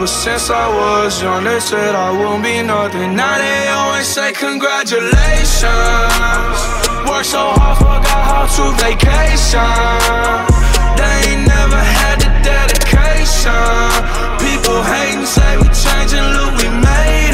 Ever 0.00 0.06
since 0.06 0.48
I 0.48 0.66
was 0.66 1.20
young, 1.20 1.44
they 1.44 1.60
said 1.60 1.94
I 1.94 2.10
won't 2.10 2.42
be 2.42 2.62
nothing. 2.62 3.14
Now 3.14 3.36
they 3.36 3.68
always 3.68 4.06
say 4.08 4.32
congratulations. 4.32 5.12
Worked 7.04 7.28
so 7.28 7.52
hard, 7.52 7.76
forgot 7.76 8.08
how 8.08 8.48
to 8.48 8.72
vacation. 8.80 9.60
They 10.96 11.36
ain't 11.36 11.44
never 11.44 11.76
had 11.76 12.16
the 12.16 12.32
dedication. 12.40 13.52
People 14.40 14.80
hating, 14.80 15.28
say 15.28 15.60
we 15.60 15.68
changing, 15.68 16.24
look, 16.32 16.56
we 16.56 16.72
made 16.80 17.29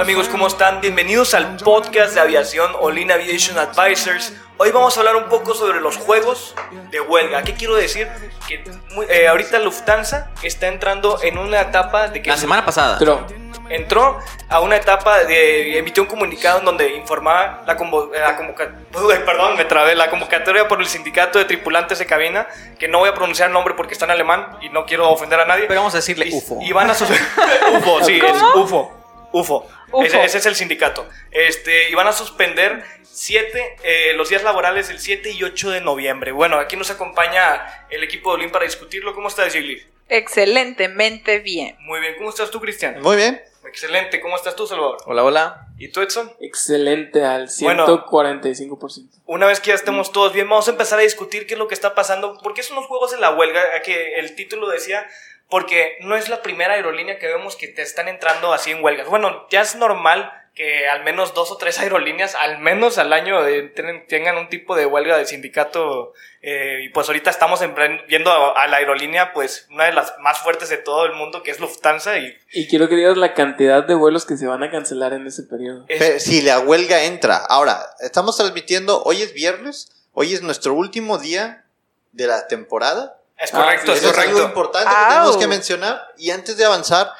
Hola 0.00 0.06
amigos, 0.06 0.28
¿cómo 0.30 0.46
están? 0.46 0.80
Bienvenidos 0.80 1.34
al 1.34 1.58
podcast 1.58 2.14
de 2.14 2.20
aviación 2.20 2.72
Olin 2.80 3.12
Aviation 3.12 3.58
Advisors. 3.58 4.32
Hoy 4.56 4.70
vamos 4.70 4.96
a 4.96 5.00
hablar 5.00 5.14
un 5.16 5.24
poco 5.28 5.52
sobre 5.52 5.78
los 5.82 5.98
juegos 5.98 6.54
de 6.90 7.02
huelga. 7.02 7.42
¿Qué 7.42 7.52
quiero 7.52 7.74
decir? 7.76 8.08
Que 8.48 8.64
muy- 8.94 9.04
eh, 9.10 9.28
ahorita 9.28 9.58
Lufthansa 9.58 10.30
está 10.42 10.68
entrando 10.68 11.18
en 11.22 11.36
una 11.36 11.60
etapa 11.60 12.08
de 12.08 12.22
que 12.22 12.30
La 12.30 12.38
semana 12.38 12.64
pasada. 12.64 12.96
Pero, 12.98 13.26
entró 13.68 14.18
a 14.48 14.60
una 14.60 14.76
etapa 14.76 15.18
de 15.24 15.76
emitió 15.78 16.02
un 16.04 16.08
comunicado 16.08 16.60
en 16.60 16.64
donde 16.64 16.94
informaba 16.94 17.62
la, 17.66 17.76
convo- 17.76 18.10
la 18.10 18.38
convoca- 18.38 18.72
Uy, 18.94 19.14
perdón, 19.26 19.58
me 19.58 19.66
trabé, 19.66 19.94
la 19.96 20.08
convocatoria 20.08 20.66
por 20.66 20.80
el 20.80 20.86
sindicato 20.86 21.38
de 21.38 21.44
tripulantes 21.44 21.98
de 21.98 22.06
cabina, 22.06 22.46
que 22.78 22.88
no 22.88 23.00
voy 23.00 23.10
a 23.10 23.14
pronunciar 23.14 23.48
el 23.48 23.52
nombre 23.52 23.74
porque 23.74 23.92
está 23.92 24.06
en 24.06 24.12
alemán 24.12 24.56
y 24.62 24.70
no 24.70 24.86
quiero 24.86 25.10
ofender 25.10 25.40
a 25.40 25.44
nadie. 25.44 25.66
Pero 25.68 25.80
vamos 25.80 25.92
a 25.92 25.98
decirle 25.98 26.26
Y- 26.26 26.34
UFO. 26.34 26.56
Y 26.62 26.72
van 26.72 26.88
a 26.90 26.94
sus... 26.94 27.10
UFO, 27.74 28.02
sí, 28.02 28.18
es 28.18 28.42
UFO. 28.54 28.96
UFO. 29.32 29.68
UFO. 29.92 30.04
Ese, 30.04 30.24
ese 30.24 30.38
es 30.38 30.46
el 30.46 30.54
sindicato. 30.54 31.08
Este, 31.30 31.90
y 31.90 31.94
van 31.94 32.06
a 32.06 32.12
suspender 32.12 32.84
siete, 33.02 33.76
eh, 33.82 34.12
los 34.14 34.28
días 34.28 34.42
laborales 34.42 34.88
el 34.90 34.98
7 34.98 35.30
y 35.30 35.42
8 35.42 35.70
de 35.70 35.80
noviembre. 35.80 36.32
Bueno, 36.32 36.58
aquí 36.58 36.76
nos 36.76 36.90
acompaña 36.90 37.86
el 37.90 38.02
equipo 38.02 38.30
de 38.30 38.36
Olin 38.36 38.50
para 38.50 38.64
discutirlo. 38.64 39.14
¿Cómo 39.14 39.28
estás, 39.28 39.52
Gigli? 39.52 39.82
Excelentemente 40.08 41.38
bien. 41.38 41.76
Muy 41.80 42.00
bien. 42.00 42.14
¿Cómo 42.16 42.30
estás 42.30 42.50
tú, 42.50 42.60
Cristian? 42.60 43.00
Muy 43.00 43.16
bien. 43.16 43.42
Excelente. 43.64 44.20
¿Cómo 44.20 44.36
estás 44.36 44.56
tú, 44.56 44.66
Salvador? 44.66 44.98
Hola, 45.06 45.22
hola. 45.22 45.66
¿Y 45.78 45.88
tú, 45.88 46.00
Edson? 46.00 46.32
excelente 46.40 47.24
al 47.24 47.48
Bueno. 47.60 47.86
145%. 47.86 49.22
Una 49.26 49.46
vez 49.46 49.60
que 49.60 49.68
ya 49.68 49.74
estemos 49.74 50.12
todos 50.12 50.32
bien, 50.32 50.48
vamos 50.48 50.66
a 50.68 50.72
empezar 50.72 50.98
a 50.98 51.02
discutir 51.02 51.46
qué 51.46 51.54
es 51.54 51.58
lo 51.58 51.68
que 51.68 51.74
está 51.74 51.94
pasando. 51.94 52.38
¿Por 52.38 52.54
qué 52.54 52.62
son 52.62 52.76
los 52.76 52.86
juegos 52.86 53.12
de 53.12 53.18
la 53.18 53.30
huelga? 53.30 53.62
A 53.76 53.82
Que 53.82 54.14
el 54.14 54.34
título 54.34 54.68
decía, 54.68 55.06
porque 55.50 55.96
no 56.00 56.16
es 56.16 56.28
la 56.28 56.42
primera 56.42 56.74
aerolínea 56.74 57.18
que 57.18 57.26
vemos 57.26 57.56
que 57.56 57.68
te 57.68 57.82
están 57.82 58.08
entrando 58.08 58.52
así 58.52 58.70
en 58.70 58.82
huelgas. 58.82 59.08
Bueno, 59.08 59.46
ya 59.50 59.60
es 59.62 59.74
normal 59.76 60.32
que 60.54 60.88
al 60.88 61.04
menos 61.04 61.32
dos 61.32 61.50
o 61.52 61.56
tres 61.56 61.78
aerolíneas, 61.78 62.34
al 62.34 62.58
menos 62.58 62.98
al 62.98 63.12
año, 63.12 63.46
eh, 63.46 63.72
tengan 64.08 64.36
un 64.36 64.48
tipo 64.48 64.74
de 64.76 64.84
huelga 64.86 65.16
de 65.16 65.24
sindicato. 65.26 66.12
eh, 66.42 66.80
y 66.84 66.88
pues 66.88 67.06
ahorita 67.06 67.28
estamos 67.30 67.60
en 67.62 67.74
plan- 67.74 68.00
viendo 68.08 68.30
a, 68.30 68.62
a 68.62 68.66
la 68.66 68.78
aerolínea, 68.78 69.32
pues 69.34 69.66
una 69.70 69.84
de 69.84 69.92
las 69.92 70.14
más 70.20 70.38
fuertes 70.38 70.70
de 70.70 70.78
todo 70.78 71.04
el 71.04 71.12
mundo, 71.12 71.42
que 71.42 71.50
es 71.50 71.60
Lufthansa. 71.60 72.16
Y 72.18 72.34
Y 72.52 72.66
quiero 72.66 72.88
que 72.88 72.96
digas 72.96 73.16
la 73.18 73.34
cantidad 73.34 73.84
de 73.84 73.94
vuelos 73.94 74.24
que 74.24 74.36
se 74.38 74.46
van 74.46 74.62
a 74.62 74.70
cancelar 74.70 75.12
en 75.12 75.26
ese 75.26 75.42
periodo. 75.42 75.84
es- 75.88 76.22
Si 76.24 76.40
la 76.42 76.58
huelga 76.60 77.04
entra. 77.04 77.36
Ahora, 77.48 77.78
estamos 78.00 78.36
transmitiendo, 78.38 79.02
hoy 79.04 79.20
es 79.22 79.34
viernes, 79.34 79.90
hoy 80.12 80.32
es 80.32 80.40
nuestro 80.42 80.72
último 80.74 81.18
día 81.18 81.64
de 82.12 82.26
la 82.26 82.48
temporada. 82.48 83.19
Es 83.40 83.50
correcto, 83.50 83.92
Ah, 83.92 83.94
es 83.94 84.00
Eso 84.02 84.10
es 84.10 84.18
algo 84.18 84.32
correcto. 84.32 84.48
importante 84.48 84.88
que 84.90 85.08
tenemos 85.08 85.36
que 85.36 85.46
mencionar. 85.46 86.14
Y 86.18 86.30
antes 86.30 86.56
de 86.56 86.64
avanzar, 86.64 87.12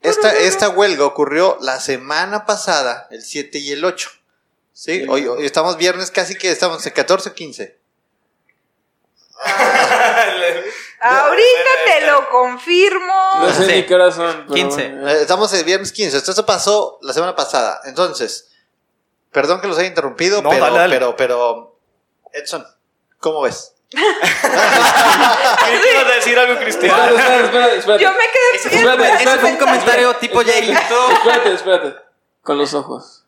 esta, 0.00 0.32
esta 0.32 0.68
huelga 0.68 1.04
ocurrió 1.04 1.56
la 1.60 1.80
semana 1.80 2.46
pasada, 2.46 3.06
el 3.10 3.22
7 3.22 3.58
y 3.58 3.72
el 3.72 3.84
8. 3.84 4.10
¿Sí? 4.72 5.04
Hoy, 5.08 5.26
hoy 5.26 5.44
estamos 5.44 5.76
viernes, 5.76 6.10
casi 6.10 6.36
que 6.36 6.50
estamos 6.52 6.86
en 6.86 6.92
14 6.92 7.30
o 7.30 7.34
15. 7.34 7.78
Ahorita 11.00 11.70
te 11.84 12.06
lo 12.06 12.28
confirmo. 12.30 13.14
No 13.40 13.52
sé 13.52 13.66
sí. 13.66 13.72
ni 13.72 13.86
qué 13.86 13.94
horas 13.94 14.14
son. 14.16 14.44
pero 14.48 14.54
15. 14.54 14.88
bueno, 14.90 15.08
Eh, 15.08 15.22
Estamos 15.22 15.52
el 15.52 15.64
viernes 15.64 15.92
15. 15.92 16.16
Esto 16.16 16.32
se 16.32 16.42
pasó 16.42 16.98
la 17.02 17.12
semana 17.12 17.34
pasada. 17.36 17.80
Entonces, 17.84 18.50
perdón 19.30 19.60
que 19.60 19.68
los 19.68 19.78
haya 19.78 19.88
interrumpido, 19.88 20.42
No, 20.42 20.50
pero, 20.50 20.64
dale, 20.64 20.78
dale. 20.78 20.94
pero, 20.96 21.16
pero, 21.16 21.78
Edson, 22.32 22.66
¿cómo 23.20 23.42
ves? 23.42 23.74
¿Qué 23.90 23.98
ibas 25.92 26.06
a 26.06 26.14
decir 26.16 26.38
algo, 26.38 26.58
Cristian? 26.60 26.90
Espérate, 26.90 27.14
espérate, 27.16 27.44
espérate, 27.46 27.76
espérate. 27.78 28.04
Yo 28.04 28.10
me 28.12 28.18
quedé 28.18 28.56
Ese 28.56 28.68
pero- 28.70 29.04
ese 29.04 29.38
fue 29.38 29.50
un 29.50 29.56
comentario 29.56 30.14
tipo 30.16 30.42
Jay. 30.44 30.70
Espérate, 30.70 31.52
espérate. 31.54 31.94
Con 32.42 32.58
los 32.58 32.74
ojos. 32.74 33.24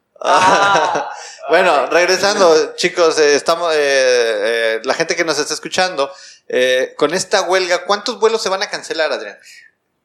Bueno, 1.49 1.87
regresando, 1.87 2.75
chicos, 2.77 3.19
eh, 3.19 3.35
estamos, 3.35 3.73
eh, 3.75 3.79
eh, 3.79 4.81
la 4.85 4.95
gente 4.95 5.17
que 5.17 5.25
nos 5.25 5.39
está 5.39 5.55
escuchando, 5.55 6.13
eh, 6.49 6.95
con 6.97 7.15
esta 7.15 7.43
huelga, 7.43 7.85
¿cuántos 7.87 8.21
vuelos 8.21 8.43
se 8.43 8.49
van 8.51 8.63
a 8.63 8.69
cancelar, 8.71 9.11
Adrián? 9.13 9.39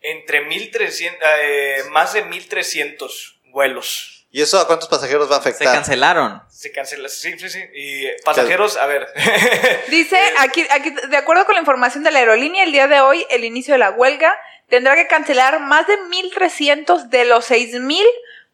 Entre 0.02 0.42
1300, 0.46 1.20
eh, 1.42 1.84
más 1.92 2.14
de 2.14 2.24
1300 2.24 3.40
vuelos. 3.52 4.15
¿Y 4.36 4.42
eso 4.42 4.60
a 4.60 4.68
cuántos 4.68 4.90
pasajeros 4.90 5.32
va 5.32 5.38
a 5.38 5.42
Se 5.42 5.48
afectar? 5.48 5.74
cancelaron. 5.74 6.44
Se 6.50 6.70
cancela, 6.70 7.08
sí, 7.08 7.40
sí, 7.40 7.48
sí. 7.48 7.64
Y 7.74 8.06
eh, 8.06 8.18
pasajeros, 8.26 8.76
a 8.76 8.86
ver. 8.86 9.08
Dice 9.90 10.20
aquí, 10.40 10.68
aquí, 10.72 10.90
de 10.90 11.16
acuerdo 11.16 11.46
con 11.46 11.56
la 11.56 11.62
información 11.62 12.04
de 12.04 12.12
la 12.12 12.20
aerolínea, 12.20 12.66
el 12.66 12.74
día 12.74 12.90
de 12.90 13.00
hoy, 13.00 13.26
el 13.30 13.46
inicio 13.46 13.76
de 13.76 13.78
la 13.78 13.92
huelga 13.92 14.38
tendrá 14.68 14.96
que 14.96 15.08
cancelar 15.08 15.62
más 15.62 15.88
de 15.88 15.94
1.300 16.00 17.08
de 17.08 17.24
los 17.24 17.50
6.000 17.50 18.04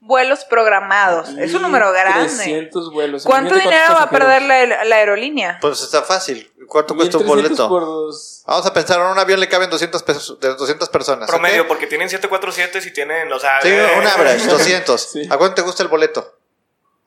vuelos 0.01 0.43
programados. 0.45 1.29
Es 1.29 1.53
un 1.53 1.61
número 1.61 1.91
grande. 1.93 2.27
300 2.27 2.91
vuelos. 2.91 3.23
¿Cuánto 3.23 3.55
dinero 3.55 3.93
va 3.93 4.03
a 4.03 4.09
perder 4.09 4.41
la, 4.41 4.83
la 4.83 4.95
aerolínea? 4.97 5.57
Pues 5.61 5.81
está 5.81 6.01
fácil. 6.01 6.51
¿Cuánto 6.67 6.95
cuesta 6.95 7.17
un 7.17 7.23
1300 7.25 7.57
boleto? 7.57 7.69
por 7.69 7.85
dos. 7.85 8.43
Vamos 8.45 8.65
a 8.65 8.73
pensar, 8.73 8.99
en 8.99 9.05
un 9.07 9.19
avión 9.19 9.39
le 9.39 9.47
caben 9.47 9.69
200, 9.69 10.03
pesos, 10.03 10.39
de 10.39 10.55
200 10.55 10.89
personas. 10.89 11.29
promedio, 11.29 11.67
porque 11.67 11.87
tienen 11.87 12.09
747 12.09 12.79
y 12.87 12.93
tienen, 12.93 13.31
o 13.31 13.39
sea. 13.39 13.61
Sí, 13.61 13.69
eh, 13.69 13.87
un 13.97 14.05
average, 14.07 14.45
200. 14.49 15.01
Sí. 15.01 15.27
¿A 15.29 15.37
cuánto 15.37 15.55
te 15.55 15.61
gusta 15.61 15.83
el 15.83 15.89
boleto? 15.89 16.35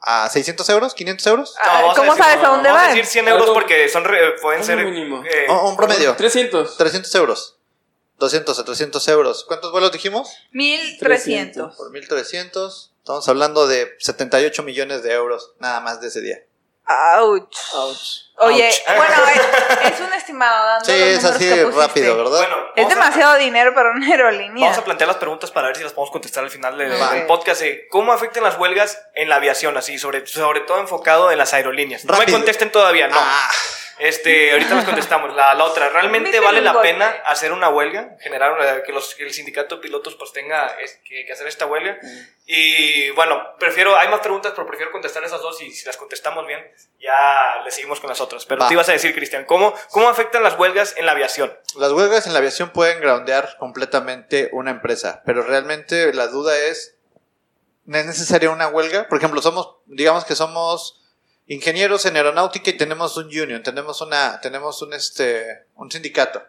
¿A 0.06 0.28
600 0.28 0.68
euros? 0.68 0.94
¿500 0.94 1.26
euros? 1.28 1.54
no, 1.64 1.72
vamos 1.72 1.96
¿Cómo 1.96 2.12
decir- 2.14 2.24
sabes 2.24 2.44
a 2.44 2.48
dónde 2.48 2.68
vamos 2.68 2.82
van? 2.82 2.90
a 2.90 2.94
decir 2.94 3.06
100 3.06 3.28
euros 3.28 3.50
porque 3.50 3.88
son 3.88 4.04
re- 4.04 4.32
pueden 4.42 4.62
ser. 4.62 4.84
mínimo. 4.84 5.24
eh, 5.24 5.46
Oh, 5.48 5.70
un 5.70 5.76
promedio. 5.76 6.14
300. 6.14 6.76
300 6.76 7.14
euros. 7.14 7.56
200 8.18 8.58
a 8.58 8.64
300 8.64 9.08
euros. 9.08 9.44
¿Cuántos 9.46 9.72
vuelos 9.72 9.92
dijimos? 9.92 10.30
1.300. 10.52 11.76
Por 11.76 11.90
1300. 11.90 12.92
Estamos 12.98 13.28
hablando 13.28 13.66
de 13.66 13.94
78 13.98 14.62
millones 14.62 15.02
de 15.02 15.12
euros 15.12 15.52
nada 15.58 15.80
más 15.80 16.00
de 16.00 16.08
ese 16.08 16.20
día. 16.20 16.38
Ouch. 17.16 17.56
Ouch. 17.72 17.98
Oye, 18.36 18.68
Ouch. 18.68 18.96
bueno, 18.96 19.14
es, 19.34 19.92
es 19.94 20.00
un 20.00 20.12
estimado. 20.12 20.66
dando 20.66 20.84
Sí, 20.84 20.92
los 20.92 21.00
es 21.00 21.22
números 21.22 21.36
así 21.36 21.64
rápido, 21.78 22.16
¿verdad? 22.16 22.30
bueno, 22.38 22.56
Es 22.76 22.88
demasiado 22.88 23.36
dinero 23.38 23.74
para 23.74 23.90
una 23.92 24.06
aerolínea. 24.06 24.64
Vamos 24.66 24.78
a 24.78 24.84
plantear 24.84 25.08
las 25.08 25.16
preguntas 25.16 25.50
para 25.50 25.68
ver 25.68 25.76
si 25.76 25.82
las 25.82 25.92
podemos 25.92 26.10
contestar 26.12 26.44
al 26.44 26.50
final 26.50 26.76
del 26.76 27.26
podcast. 27.26 27.62
¿Cómo 27.90 28.12
afectan 28.12 28.42
las 28.44 28.58
huelgas 28.58 29.00
en 29.14 29.28
la 29.30 29.36
aviación? 29.36 29.76
Así, 29.78 29.98
sobre, 29.98 30.26
sobre 30.26 30.60
todo 30.60 30.78
enfocado 30.78 31.30
en 31.32 31.38
las 31.38 31.54
aerolíneas. 31.54 32.04
No 32.04 32.18
me 32.18 32.26
contesten 32.26 32.70
todavía, 32.70 33.08
no. 33.08 33.16
Ah, 33.18 33.50
Este, 33.98 34.52
ahorita 34.52 34.74
nos 34.74 34.84
contestamos. 34.84 35.34
La, 35.34 35.54
la 35.54 35.64
otra, 35.64 35.88
¿realmente 35.88 36.40
vale 36.40 36.60
la 36.60 36.72
golpe. 36.72 36.88
pena 36.90 37.08
hacer 37.26 37.52
una 37.52 37.68
huelga? 37.68 38.16
Generar 38.20 38.52
una- 38.52 38.82
que, 38.82 38.92
los, 38.92 39.14
que 39.14 39.22
el 39.24 39.32
sindicato 39.32 39.76
de 39.76 39.82
pilotos 39.82 40.14
pues 40.16 40.32
tenga 40.32 40.66
es- 40.80 41.00
que, 41.04 41.24
que 41.24 41.32
hacer 41.32 41.46
esta 41.46 41.66
huelga. 41.66 41.98
Y 42.46 43.10
bueno, 43.10 43.42
prefiero, 43.58 43.96
hay 43.96 44.08
más 44.08 44.20
preguntas, 44.20 44.52
pero 44.54 44.66
prefiero 44.66 44.90
contestar 44.92 45.22
esas 45.24 45.40
dos 45.40 45.60
y 45.62 45.70
si 45.72 45.86
las 45.86 45.96
contestamos 45.96 46.46
bien, 46.46 46.60
ya 47.00 47.62
le 47.64 47.70
seguimos 47.70 48.00
con 48.00 48.08
las 48.10 48.20
otras. 48.20 48.44
Pero 48.46 48.60
Va. 48.62 48.68
te 48.68 48.74
ibas 48.74 48.88
a 48.88 48.92
decir, 48.92 49.14
Cristian, 49.14 49.44
¿cómo, 49.44 49.74
¿cómo 49.90 50.08
afectan 50.08 50.42
las 50.42 50.58
huelgas 50.58 50.94
en 50.96 51.06
la 51.06 51.12
aviación? 51.12 51.56
las 51.76 51.92
huelgas 51.92 52.26
en 52.26 52.32
la 52.32 52.38
aviación 52.40 52.70
pueden 52.70 53.00
groundear 53.00 53.56
completamente 53.58 54.48
una 54.52 54.70
empresa, 54.70 55.22
pero 55.24 55.42
realmente 55.42 56.12
la 56.14 56.26
duda 56.28 56.56
es, 56.58 56.96
¿no 57.84 57.98
es 57.98 58.06
necesaria 58.06 58.50
una 58.50 58.68
huelga? 58.68 59.08
Por 59.08 59.18
ejemplo, 59.18 59.40
somos, 59.42 59.76
digamos 59.86 60.24
que 60.24 60.34
somos 60.34 61.00
ingenieros 61.46 62.06
en 62.06 62.16
aeronáutica 62.16 62.70
y 62.70 62.76
tenemos 62.76 63.16
un 63.16 63.26
union, 63.26 63.62
tenemos 63.62 64.00
una, 64.00 64.40
tenemos 64.40 64.80
un 64.82 64.92
este, 64.94 65.64
un 65.76 65.90
sindicato. 65.90 66.42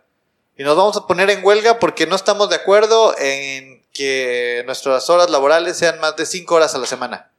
Y 0.58 0.64
nos 0.64 0.78
vamos 0.78 0.96
a 0.98 1.06
poner 1.08 1.30
en 1.30 1.44
huelga 1.44 1.80
porque 1.80 2.08
no 2.08 2.16
estamos 2.16 2.50
de 2.50 2.56
acuerdo 2.56 3.14
en 3.18 3.84
que 3.94 4.64
nuestras 4.66 5.10
horas 5.10 5.30
laborales 5.30 5.78
sean 5.78 6.00
más 6.00 6.16
de 6.16 6.26
5 6.26 6.56
horas 6.56 6.76
a 6.76 6.78
la 6.78 6.86
semana. 6.86 7.32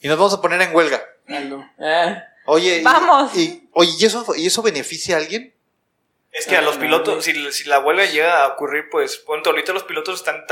Y 0.00 0.08
nos 0.08 0.16
vamos 0.16 0.32
a 0.34 0.40
poner 0.40 0.60
en 0.62 0.74
huelga. 0.74 1.02
Eh, 1.28 2.22
Oye, 2.46 2.78
y- 2.78 2.82
Vamos. 2.82 3.36
Y, 3.36 3.68
oye, 3.72 3.90
¿y 3.98 4.04
eso, 4.06 4.24
¿y 4.34 4.46
eso 4.46 4.62
beneficia 4.62 5.16
a 5.16 5.18
alguien? 5.18 5.54
Es 6.32 6.46
que 6.46 6.56
a 6.56 6.62
los 6.62 6.76
Ah, 6.76 6.80
pilotos, 6.80 7.24
si, 7.24 7.52
si 7.52 7.64
la 7.68 7.80
huelga 7.80 8.06
llega 8.06 8.44
a 8.44 8.48
ocurrir, 8.48 8.84
pues, 8.90 9.16
ponte, 9.18 9.50
ahorita 9.50 9.72
los 9.72 9.82
pilotos 9.82 10.14
están 10.20 10.44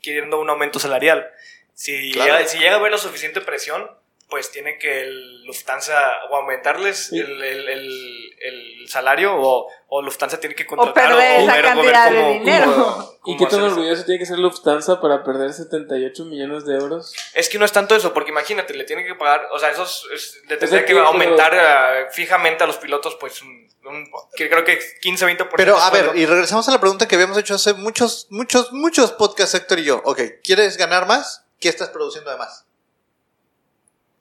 queriendo 0.00 0.40
un 0.40 0.48
aumento 0.48 0.78
salarial. 0.78 1.28
Si, 1.74 2.12
Claro. 2.12 2.32
llega, 2.38 2.48
si 2.48 2.58
llega 2.58 2.74
a 2.74 2.78
haber 2.78 2.92
la 2.92 2.98
suficiente 2.98 3.40
presión, 3.40 3.90
pues 4.28 4.50
tiene 4.50 4.76
que 4.78 5.02
el 5.02 5.44
Lufthansa 5.46 5.96
o 6.30 6.36
aumentarles 6.36 7.06
Sí. 7.06 7.18
el, 7.18 7.42
el- 7.42 7.68
el- 7.68 8.34
el 8.40 8.88
salario 8.88 9.34
o, 9.36 9.68
o 9.88 10.02
Lufthansa 10.02 10.38
tiene 10.38 10.54
que 10.54 10.66
contratar 10.66 11.08
perder 11.08 11.40
esa 11.40 11.52
ver- 11.54 11.62
ver 11.64 11.74
cantidad 11.74 12.10
de 12.10 12.16
cómo- 12.20 12.32
dinero. 12.32 12.74
cómo- 12.74 13.18
¿Y 13.26 13.36
qué 13.36 13.46
tan 13.46 13.62
orgulloso 13.62 14.04
tiene 14.04 14.18
que 14.18 14.26
ser 14.26 14.38
Lufthansa 14.38 15.00
para 15.00 15.24
perder 15.24 15.52
78 15.52 16.24
millones 16.26 16.64
de 16.66 16.74
euros? 16.76 17.14
Es 17.34 17.48
que 17.48 17.58
no 17.58 17.64
es 17.64 17.72
tanto 17.72 17.94
eso, 17.96 18.12
porque 18.14 18.30
imagínate, 18.30 18.74
le 18.74 18.84
tienen 18.84 19.06
que 19.06 19.14
pagar, 19.14 19.48
o 19.52 19.58
sea, 19.58 19.70
esos 19.70 20.06
es- 20.14 20.40
le 20.48 20.56
tendría 20.56 20.80
que, 20.82 20.86
que 20.88 20.94
pero- 20.94 21.06
aumentar 21.06 21.52
eh, 21.54 22.06
fijamente 22.12 22.64
a 22.64 22.66
los 22.66 22.76
pilotos, 22.76 23.16
pues, 23.20 23.40
un, 23.42 23.68
un- 23.86 24.10
que 24.36 24.48
creo 24.48 24.64
que 24.64 24.78
15-20%. 25.02 25.48
Pero 25.56 25.78
a 25.78 25.90
de 25.90 26.02
ver, 26.02 26.16
y 26.16 26.26
regresamos 26.26 26.68
a 26.68 26.72
la 26.72 26.80
pregunta 26.80 27.08
que 27.08 27.14
habíamos 27.16 27.36
hecho 27.38 27.54
hace 27.54 27.72
muchos, 27.74 28.26
muchos, 28.30 28.72
muchos 28.72 29.12
podcasts, 29.12 29.54
Héctor 29.54 29.78
y 29.80 29.84
yo. 29.84 30.00
Ok, 30.04 30.20
¿quieres 30.44 30.76
ganar 30.76 31.06
más? 31.06 31.44
¿Qué 31.60 31.68
estás 31.68 31.88
produciendo 31.88 32.30
de 32.30 32.36
más? 32.36 32.66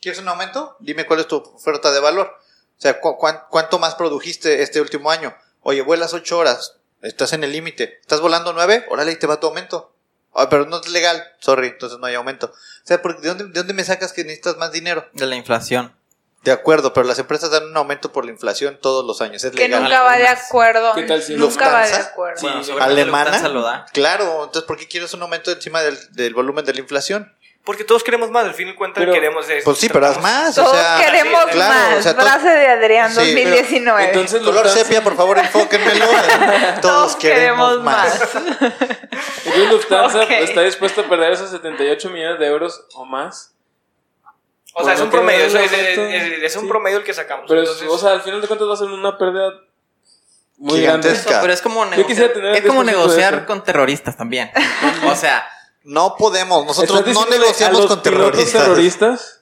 ¿Quieres 0.01 0.19
un 0.21 0.27
aumento? 0.27 0.75
Dime 0.79 1.05
cuál 1.05 1.19
es 1.21 1.27
tu 1.27 1.37
oferta 1.37 1.91
de 1.91 1.99
valor. 1.99 2.27
O 2.77 2.81
sea, 2.81 2.99
¿cu- 2.99 3.17
cuán- 3.17 3.41
¿cuánto 3.49 3.79
más 3.79 3.95
produjiste 3.95 4.61
este 4.61 4.81
último 4.81 5.09
año? 5.11 5.35
Oye, 5.61 5.81
vuelas 5.81 6.13
ocho 6.13 6.37
horas, 6.37 6.75
estás 7.01 7.33
en 7.33 7.43
el 7.43 7.51
límite. 7.51 7.97
¿Estás 8.01 8.21
volando 8.21 8.53
nueve? 8.53 8.85
Órale, 8.89 9.11
y 9.11 9.15
te 9.15 9.27
va 9.27 9.39
tu 9.39 9.47
aumento. 9.47 9.93
Ah, 10.35 10.49
pero 10.49 10.65
no 10.67 10.79
es 10.79 10.87
legal, 10.89 11.23
sorry, 11.39 11.67
entonces 11.69 11.97
no 11.97 12.05
hay 12.05 12.13
aumento. 12.13 12.47
O 12.47 12.87
sea, 12.87 13.01
¿por- 13.01 13.19
¿de 13.19 13.27
dónde, 13.29 13.45
¿de 13.45 13.51
dónde 13.51 13.73
me 13.73 13.83
sacas 13.83 14.13
que 14.13 14.23
necesitas 14.23 14.57
más 14.57 14.71
dinero? 14.71 15.07
De 15.13 15.25
la 15.25 15.35
inflación. 15.35 15.95
De 16.43 16.51
acuerdo, 16.51 16.93
pero 16.93 17.07
las 17.07 17.17
empresas 17.17 17.49
dan 17.49 17.65
un 17.65 17.75
aumento 17.75 18.13
por 18.13 18.23
la 18.23 18.31
inflación 18.31 18.77
todos 18.79 19.03
los 19.05 19.19
años, 19.21 19.43
es 19.43 19.51
Que 19.51 19.63
legal. 19.67 19.83
nunca 19.83 20.03
va 20.03 20.15
de 20.17 20.27
acuerdo. 20.27 20.93
¿Qué 20.93 21.01
tal 21.03 21.21
si 21.23 21.35
nunca 21.35 21.69
va 21.69 21.87
de 21.87 21.95
acuerdo. 21.95 22.39
Sí, 22.39 22.71
Bueno, 22.71 22.85
¿Alemana? 22.85 23.47
Lo 23.49 23.63
da. 23.63 23.85
Claro, 23.91 24.43
entonces 24.45 24.63
¿por 24.67 24.77
qué 24.77 24.87
quieres 24.87 25.13
un 25.15 25.23
aumento 25.23 25.51
encima 25.51 25.81
del, 25.81 25.97
del 26.13 26.33
volumen 26.35 26.63
de 26.63 26.73
la 26.75 26.79
inflación? 26.79 27.35
Porque 27.67 27.83
todos 27.83 28.01
queremos 28.03 28.31
más, 28.31 28.45
al 28.45 28.53
fin 28.53 28.69
y 28.69 28.73
cuentas 28.75 29.01
Pero- 29.01 29.11
queremos... 29.13 29.45
de- 29.45 29.61
Pues 29.61 29.77
sí, 29.77 29.89
pero 29.89 30.07
haz 30.07 30.19
más, 30.21 30.55
Todos 30.55 30.69
o 30.71 30.73
sea, 30.73 30.97
queremos 31.05 31.45
claro, 31.51 31.73
más. 31.73 31.97
o 31.97 32.01
sea, 32.01 32.13
Frase 32.15 32.47
de 32.49 32.65
Adrián 32.67 33.11
Sí, 33.11 33.17
pero- 33.35 33.49
2019. 33.49 34.03
Entonces 34.05 34.41
color 34.41 34.65
Lufthansa- 34.65 34.73
sepia, 34.83 35.03
por 35.03 35.15
favor, 35.17 35.37
enfóquenmelo. 35.37 36.05
Todos 36.81 37.15
queremos 37.17 37.83
más. 37.83 38.21
Entonces 39.45 39.69
Lufthansa 39.69 40.23
Ok. 40.23 40.31
está 40.31 40.61
dispuesto 40.61 41.01
a 41.01 41.09
perder 41.09 41.33
esos 41.33 41.51
78 41.51 42.09
millones 42.09 42.39
de 42.39 42.47
euros 42.47 42.85
o 42.95 43.03
más. 43.05 43.53
O 44.73 44.83
sea, 44.85 44.93
es 44.93 45.01
un 45.01 45.09
promedio, 45.09 45.45
es, 45.45 45.53
es- 45.53 45.71
es- 45.73 46.43
es 46.43 46.55
un 46.55 46.61
sí. 46.63 46.67
promedio 46.69 46.99
el 46.99 47.03
que 47.03 47.13
sacamos. 47.13 47.45
Pero, 47.49 47.61
es- 47.63 47.67
entonces- 47.69 47.89
o 47.91 47.97
sea, 47.97 48.11
al 48.13 48.21
final 48.21 48.39
de 48.41 48.47
cuentas 48.47 48.67
va 48.69 48.73
a 48.75 48.77
ser 48.77 48.87
una 48.87 49.17
pérdida 49.17 49.51
muy 50.57 50.79
Gigantesca. 50.79 51.23
grande. 51.29 51.41
Pero 51.41 51.53
es 51.53 51.61
como 51.61 51.85
negociar, 51.85 52.31
es 52.55 52.61
como 52.65 52.83
10% 52.83 52.85
de 52.85 52.91
negociar 52.91 53.33
eso. 53.33 53.45
con 53.45 53.63
terroristas 53.63 54.15
también. 54.15 54.51
O 55.05 55.15
sea, 55.15 55.45
No 55.87 56.15
podemos, 56.17 56.65
nosotros 56.65 56.99
¿Estás 56.99 57.13
no 57.13 57.25
negociamos 57.27 57.85
con 57.85 58.03
terroristas. 58.03 58.61
terroristas? 58.63 59.41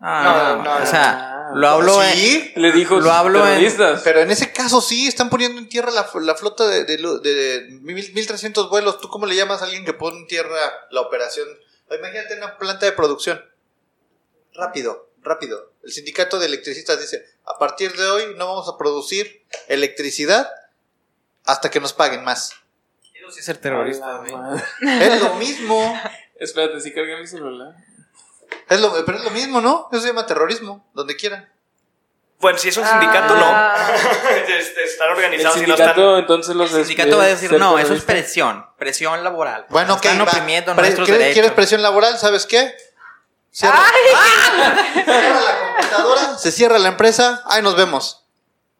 ah, 0.00 0.22
No, 0.24 0.62
no, 0.62 0.78
no, 0.78 0.84
o 0.84 0.86
sea, 0.86 1.48
lo 1.54 1.68
hablo 1.68 2.00
en- 2.02 2.12
Sí, 2.14 2.52
Le 2.54 2.70
dijo 2.70 3.00
Lo 3.00 3.10
hablo 3.10 3.40
en- 3.40 3.54
terroristas. 3.54 4.00
pero 4.04 4.20
en 4.20 4.30
ese 4.30 4.52
caso 4.52 4.80
sí, 4.80 5.08
están 5.08 5.28
poniendo 5.30 5.58
en 5.58 5.68
tierra 5.68 5.90
la, 5.90 6.08
la 6.20 6.34
flota 6.36 6.68
de, 6.68 6.84
de, 6.84 6.96
de- 6.96 7.20
de 7.32 7.66
mil- 7.80 8.12
1300 8.14 8.70
vuelos. 8.70 9.00
¿Tú 9.00 9.08
cómo 9.08 9.26
le 9.26 9.34
llamas 9.34 9.62
a 9.62 9.64
alguien 9.64 9.84
que 9.84 9.92
pone 9.92 10.18
en 10.18 10.26
tierra 10.28 10.56
la 10.92 11.00
operación? 11.00 11.48
Imagínate 11.90 12.36
una 12.36 12.56
planta 12.56 12.86
de 12.86 12.92
producción. 12.92 13.44
Rápido, 14.54 15.08
rápido. 15.22 15.72
El 15.82 15.90
sindicato 15.90 16.38
de 16.38 16.46
electricistas 16.46 17.00
dice, 17.00 17.24
a 17.46 17.58
partir 17.58 17.96
de 17.96 18.06
hoy 18.08 18.34
no 18.36 18.46
vamos 18.46 18.68
a 18.68 18.78
producir 18.78 19.44
electricidad 19.66 20.48
hasta 21.46 21.68
que 21.68 21.80
nos 21.80 21.92
paguen 21.92 22.22
más. 22.22 22.52
Sí 23.32 23.42
ser 23.42 23.58
terrorista. 23.58 24.22
Es 24.80 25.22
lo 25.22 25.34
mismo. 25.34 26.00
Espérate, 26.38 26.80
sí 26.80 26.92
cargué 26.92 27.16
mi 27.18 27.26
celular. 27.26 27.74
Es 28.68 28.80
lo, 28.80 29.04
pero 29.04 29.18
es 29.18 29.24
lo 29.24 29.30
mismo, 29.30 29.60
¿no? 29.60 29.88
Eso 29.92 30.00
se 30.02 30.08
llama 30.08 30.26
terrorismo, 30.26 30.88
donde 30.94 31.16
quieran. 31.16 31.48
Bueno, 32.40 32.58
si 32.58 32.68
es 32.70 32.76
un 32.78 32.86
sindicato, 32.86 33.34
Ah. 33.36 33.74
no. 34.22 34.30
Este, 34.54 34.84
están 34.84 35.08
El 35.10 35.14
organizados 35.16 35.56
no 35.56 35.62
sindicato 35.64 35.90
están... 35.90 36.18
entonces 36.20 36.56
los 36.56 36.72
El 36.72 36.86
sindicato 36.86 37.18
va 37.18 37.24
a 37.24 37.26
decir, 37.26 37.52
no, 37.52 37.78
eso 37.78 37.92
es 37.94 38.04
terroristas". 38.06 38.06
presión, 38.14 38.66
presión 38.78 39.22
laboral. 39.22 39.66
Bueno, 39.68 39.94
ok, 39.94 40.04
Están 40.06 40.20
oprimiendo 40.22 40.72
Pre- 40.74 40.82
nuestros 40.82 41.06
¿quieres, 41.06 41.18
derechos. 41.20 41.34
¿Quieres 41.34 41.52
presión 41.52 41.82
laboral? 41.82 42.18
¿Sabes 42.18 42.46
qué? 42.46 42.74
Cierra, 43.52 43.78
cierra 44.94 45.40
la 45.40 45.58
computadora, 45.76 46.38
se 46.38 46.52
cierra 46.52 46.78
la 46.78 46.88
empresa, 46.88 47.42
ay, 47.46 47.62
nos 47.62 47.76
vemos. 47.76 48.24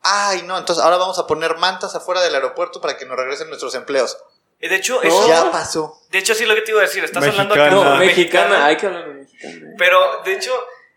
Ay, 0.02 0.42
no, 0.44 0.56
entonces 0.56 0.82
ahora 0.82 0.96
vamos 0.96 1.18
a 1.18 1.26
poner 1.26 1.56
mantas 1.58 1.94
afuera 1.94 2.20
del 2.22 2.34
aeropuerto 2.34 2.80
para 2.80 2.96
que 2.96 3.04
nos 3.04 3.16
regresen 3.16 3.48
nuestros 3.48 3.74
empleos. 3.74 4.16
De 4.60 4.74
hecho, 4.76 5.02
eso... 5.02 5.26
Ya 5.28 5.50
pasó. 5.50 5.98
De 6.10 6.18
hecho, 6.18 6.34
sí 6.34 6.44
lo 6.44 6.54
que 6.54 6.60
te 6.62 6.70
iba 6.72 6.80
a 6.80 6.84
decir. 6.84 7.02
Estás 7.04 7.24
hablando 7.26 7.54
aquí 7.54 7.74
No, 7.74 7.96
mexicana. 7.96 8.66
Hay 8.66 8.76
que 8.76 8.86
hablar 8.86 9.08
de 9.08 9.14
mexicana. 9.14 9.66
Pero, 9.78 10.22
de 10.24 10.32
hecho, 10.34 10.52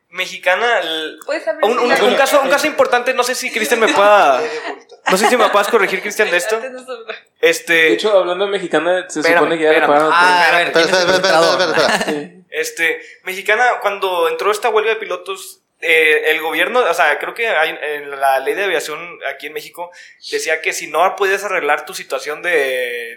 mexicana... 0.09 0.79
el- 0.79 1.19
Un, 1.63 1.79
un- 1.79 1.91
un 1.91 2.15
caso, 2.15 2.41
un 2.41 2.49
caso 2.49 2.67
importante, 2.67 3.13
no 3.13 3.23
sé 3.23 3.35
si 3.35 3.51
Cristian 3.51 3.79
me 3.79 3.87
pueda... 3.87 4.41
No 5.11 5.17
sé 5.17 5.27
si 5.27 5.35
me 5.35 5.49
puedas 5.49 5.67
corregir, 5.67 6.01
Cristian, 6.01 6.31
de 6.31 6.37
esto. 6.37 6.59
De 6.61 6.69
Este... 7.41 7.91
hecho, 7.91 8.17
hablando 8.17 8.45
de 8.45 8.51
mexicana, 8.51 9.05
se 9.09 9.19
Espérame, 9.19 9.39
supone 9.43 9.57
que 9.57 9.63
ya 9.65 9.85
pagaron 9.85 10.09
Ah, 10.13 10.47
a 10.47 10.57
ver, 10.57 10.67
Espera, 10.67 10.85
¿quién 10.85 10.95
es 10.95 11.15
espera, 11.15 11.41
espera, 11.51 11.95
espera. 11.97 12.31
Este, 12.49 13.01
mexicana, 13.23 13.79
cuando 13.81 14.29
entró 14.29 14.49
esta 14.51 14.69
huelga 14.69 14.91
de 14.91 14.95
pilotos, 14.97 15.62
eh, 15.83 16.31
el 16.31 16.41
gobierno, 16.41 16.79
o 16.79 16.93
sea, 16.93 17.19
creo 17.19 17.33
que 17.33 17.47
hay, 17.47 17.77
en 17.81 18.09
la 18.09 18.39
ley 18.39 18.53
de 18.55 18.63
aviación 18.63 19.19
aquí 19.29 19.47
en 19.47 19.53
México 19.53 19.91
decía 20.31 20.61
que 20.61 20.73
si 20.73 20.87
no 20.87 21.15
podías 21.15 21.43
arreglar 21.43 21.85
tu 21.85 21.93
situación 21.93 22.41
de, 22.41 22.49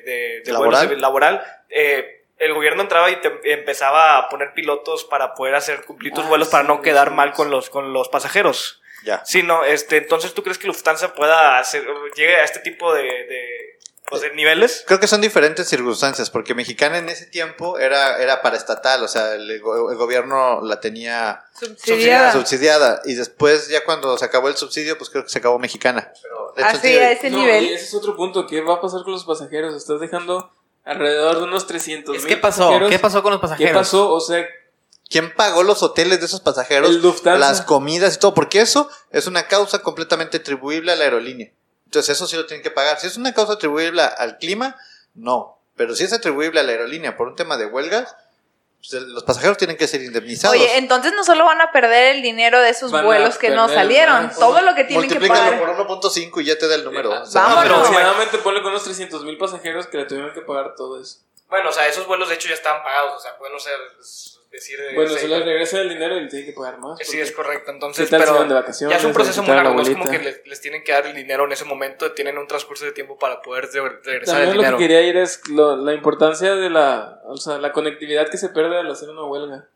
de, 0.05 0.43
de 0.45 0.53
¿Laboral? 0.53 0.87
vuelos 0.87 1.01
laboral, 1.01 1.63
eh, 1.71 2.25
el 2.39 2.53
gobierno 2.53 2.83
entraba 2.83 3.11
y 3.11 3.17
te 3.17 3.33
empezaba 3.53 4.19
a 4.19 4.29
poner 4.29 4.53
pilotos 4.53 5.05
para 5.05 5.35
poder 5.35 5.55
hacer 5.55 5.85
cumplir 5.85 6.13
tus 6.13 6.25
Ah, 6.25 6.29
vuelos 6.29 6.49
para 6.49 6.65
no 6.65 6.83
quedar 6.83 7.09
sí, 7.09 7.15
mal 7.15 7.33
con 7.33 7.51
los, 7.51 7.71
con 7.71 7.93
los 7.93 8.09
pasajeros. 8.09 8.83
Ya. 9.05 9.25
Sí, 9.25 9.43
no, 9.43 9.65
este, 9.65 9.99
entonces 9.99 10.35
tú 10.35 10.43
crees 10.43 10.59
que 10.59 10.67
Lufthansa 10.67 11.15
pueda 11.15 11.59
hacer, 11.59 11.87
llegue 12.17 12.37
a 12.37 12.45
este 12.45 12.59
tipo 12.61 12.93
de, 12.93 13.03
de, 13.05 13.79
pues, 14.09 14.23
de 14.23 14.35
niveles? 14.35 14.85
Creo 14.87 15.01
que 15.01 15.07
son 15.07 15.21
diferentes 15.21 15.69
circunstancias, 15.69 16.31
porque 16.31 16.55
Mexicana 16.55 16.99
en 16.99 17.09
ese 17.09 17.27
tiempo 17.27 17.79
era, 17.79 18.19
era 18.23 18.43
paraestatal, 18.43 19.03
o 19.03 19.09
sea, 19.09 19.35
el, 19.35 19.61
go- 19.61 19.91
el 19.91 19.97
gobierno 19.97 20.61
la 20.63 20.81
tenía 20.81 21.45
Subsidiada. 21.59 22.33
subsidiada, 22.33 23.03
y 23.05 23.15
después 23.15 23.69
ya 23.69 23.85
cuando 23.85 24.17
se 24.19 24.25
acabó 24.25 24.49
el 24.49 24.57
subsidio, 24.57 24.97
pues 24.99 25.11
creo 25.11 25.25
que 25.25 25.31
se 25.31 25.39
acabó 25.39 25.59
Mexicana. 25.59 26.13
Pero, 26.55 26.67
Así, 26.69 26.89
sí, 26.89 26.97
a 26.99 27.11
ese 27.13 27.31
No, 27.31 27.39
nivel. 27.39 27.65
y 27.65 27.73
ese 27.75 27.85
es 27.85 27.95
otro 27.95 28.17
punto. 28.17 28.47
¿Qué 28.47 28.61
va 28.63 28.75
a 28.75 28.81
pasar 28.81 29.03
con 29.03 29.13
los 29.13 29.25
pasajeros? 29.25 29.75
Estás 29.77 30.01
dejando 30.01 30.51
alrededor 30.85 31.37
de 31.39 31.43
unos 31.45 31.67
300 31.67 32.17
Es 32.17 32.23
mil 32.25 32.35
que 32.35 32.37
pasó, 32.41 32.61
pasajeros. 32.69 32.91
¿qué 32.91 32.99
pasó 32.99 33.23
con 33.23 33.33
los 33.33 33.41
¿Qué 33.41 33.47
pasajeros? 33.49 33.75
pasó? 33.77 34.13
O 34.13 34.21
sea, 34.21 34.47
¿Quién 35.09 35.33
pagó 35.35 35.63
los 35.63 35.83
hoteles 35.85 36.19
de 36.21 36.27
esos 36.27 36.41
pasajeros? 36.41 36.91
El 36.91 37.01
Lufthansa. 37.03 37.39
Las 37.39 37.61
comidas 37.63 38.17
y 38.17 38.19
todo, 38.19 38.35
porque 38.35 38.61
eso 38.61 38.89
es 39.11 39.27
una 39.29 39.47
causa 39.47 39.81
completamente 39.81 40.39
atribuible 40.39 40.91
a 40.93 40.97
la 40.97 41.05
aerolínea. 41.05 41.51
Entonces 41.87 42.15
eso 42.17 42.27
sí 42.27 42.37
lo 42.37 42.47
tienen 42.47 42.63
que 42.63 42.71
pagar. 42.71 43.01
Si 43.01 43.07
es 43.07 43.17
una 43.17 43.33
causa 43.33 43.55
atribuible 43.55 44.03
al 44.03 44.39
clima, 44.39 44.77
no. 45.15 45.59
Pero 45.77 45.95
si 45.95 46.05
es 46.05 46.13
atribuible 46.13 46.61
a 46.61 46.63
la 46.63 46.73
aerolínea 46.73 47.17
por 47.17 47.29
un 47.29 47.37
tema 47.37 47.57
de 47.57 47.67
huelgas, 47.67 48.15
pues 48.79 49.03
los 49.03 49.25
pasajeros 49.25 49.57
tienen 49.59 49.77
que 49.77 49.89
ser 49.89 50.01
indemnizados. 50.03 50.57
Oye, 50.57 50.77
entonces 50.79 51.13
no 51.15 51.25
solo 51.25 51.45
van 51.45 51.61
a 51.61 51.73
perder 51.73 52.17
el 52.17 52.23
dinero 52.23 52.61
de 52.61 52.71
esos 52.71 52.93
Van 52.93 53.05
vuelos 53.05 53.37
que 53.39 53.51
no 53.51 53.69
salieron, 53.69 54.31
todo 54.39 54.61
lo 54.63 54.75
que 54.75 54.85
tienen 54.85 55.09
que 55.09 55.21
pagar. 55.29 55.59
por 55.59 55.69
1.5 55.71 56.41
y 56.41 56.45
ya 56.45 56.59
te 56.59 56.69
da 56.69 56.77
el 56.77 56.85
número. 56.85 57.13
Ah, 57.13 57.23
O 57.23 57.27
sea, 57.27 57.43
Vámonos. 57.43 57.63
pero- 57.65 57.77
aproximadamente 57.77 58.39
ponle 58.39 58.63
con 58.63 58.71
unos 58.73 58.85
300 58.85 59.25
mil 59.25 59.39
pasajeros 59.39 59.87
que 59.87 59.97
le 59.99 60.05
tuvieron 60.07 60.33
que 60.33 60.41
pagar 60.43 60.75
todo 60.77 61.01
eso. 61.01 61.19
Bueno, 61.49 61.71
o 61.71 61.73
sea, 61.73 61.87
esos 61.87 62.07
vuelos 62.07 62.29
de 62.29 62.35
hecho 62.37 62.49
ya 62.49 62.55
estaban 62.55 62.83
pagados, 62.83 63.15
o 63.17 63.21
sea, 63.21 63.37
pueden 63.39 63.59
ser, 63.61 63.75
decir... 64.51 64.79
de- 64.81 64.95
Bueno, 64.95 65.11
se 65.15 65.29
les 65.29 65.45
regresa 65.45 65.81
el 65.81 65.89
dinero 65.89 66.17
y 66.17 66.23
le 66.23 66.29
tienen 66.29 66.47
que 66.47 66.53
pagar 66.53 66.79
más. 66.79 66.99
Sí, 67.03 67.21
es 67.21 67.33
correcto. 67.33 67.71
Entonces, 67.71 68.05
¿Qué 68.07 68.11
tal 68.11 68.27
si 68.27 68.33
pero 68.33 68.55
vacaciones, 68.55 68.95
ya 68.97 69.01
es 69.01 69.05
un 69.05 69.13
proceso 69.13 69.43
muy 69.43 69.51
la 69.51 69.57
largo. 69.63 69.75
No 69.75 69.83
es 69.83 69.91
como 69.91 70.05
que 70.05 70.19
les, 70.19 70.47
les 70.47 70.61
tienen 70.61 70.83
que 70.85 70.93
dar 70.93 71.07
el 71.07 71.15
dinero 71.15 71.45
en 71.45 71.53
ese 71.53 71.65
momento. 71.65 72.13
Tienen 72.13 72.39
un 72.39 72.47
transcurso 72.47 72.85
de 72.85 72.93
tiempo 72.93 73.19
para 73.19 73.43
poder 73.43 73.71
de- 73.71 73.81
regresar 73.81 74.25
También 74.25 74.51
el 74.51 74.57
lo 74.57 74.63
dinero. 74.63 74.79
que 74.79 74.85
quería 74.85 75.01
ir 75.03 75.17
es 75.17 75.47
lo- 75.49 75.77
la 75.77 75.93
importancia 75.95 76.55
de 76.55 76.71
la, 76.71 77.21
o 77.27 77.37
sea, 77.37 77.59
la 77.59 77.73
conectividad 77.73 78.29
que 78.29 78.39
se 78.39 78.49
pierde 78.51 78.79
al 78.79 78.91
hacer 78.91 79.09
una 79.11 79.25
huelga. 79.25 79.67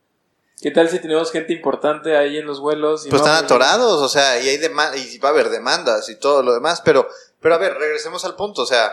¿Qué 0.62 0.70
tal 0.70 0.90
si 0.90 0.98
tenemos 0.98 1.32
gente 1.32 1.54
importante 1.54 2.16
ahí 2.18 2.36
en 2.36 2.44
los 2.46 2.60
vuelos? 2.60 3.06
y 3.06 3.08
pues 3.08 3.22
no 3.22 3.26
están 3.28 3.44
atorados, 3.44 4.02
o 4.02 4.08
sea, 4.10 4.38
y 4.40 4.48
hay 4.48 4.56
y 4.56 5.18
va 5.18 5.28
a 5.30 5.32
haber 5.32 5.48
demandas 5.48 6.08
y 6.10 6.16
todo 6.16 6.42
lo 6.42 6.52
demás, 6.52 6.82
pero, 6.84 7.08
pero 7.40 7.54
a 7.54 7.58
ver, 7.58 7.78
regresemos 7.78 8.26
al 8.26 8.36
punto, 8.36 8.60
o 8.62 8.66
sea, 8.66 8.92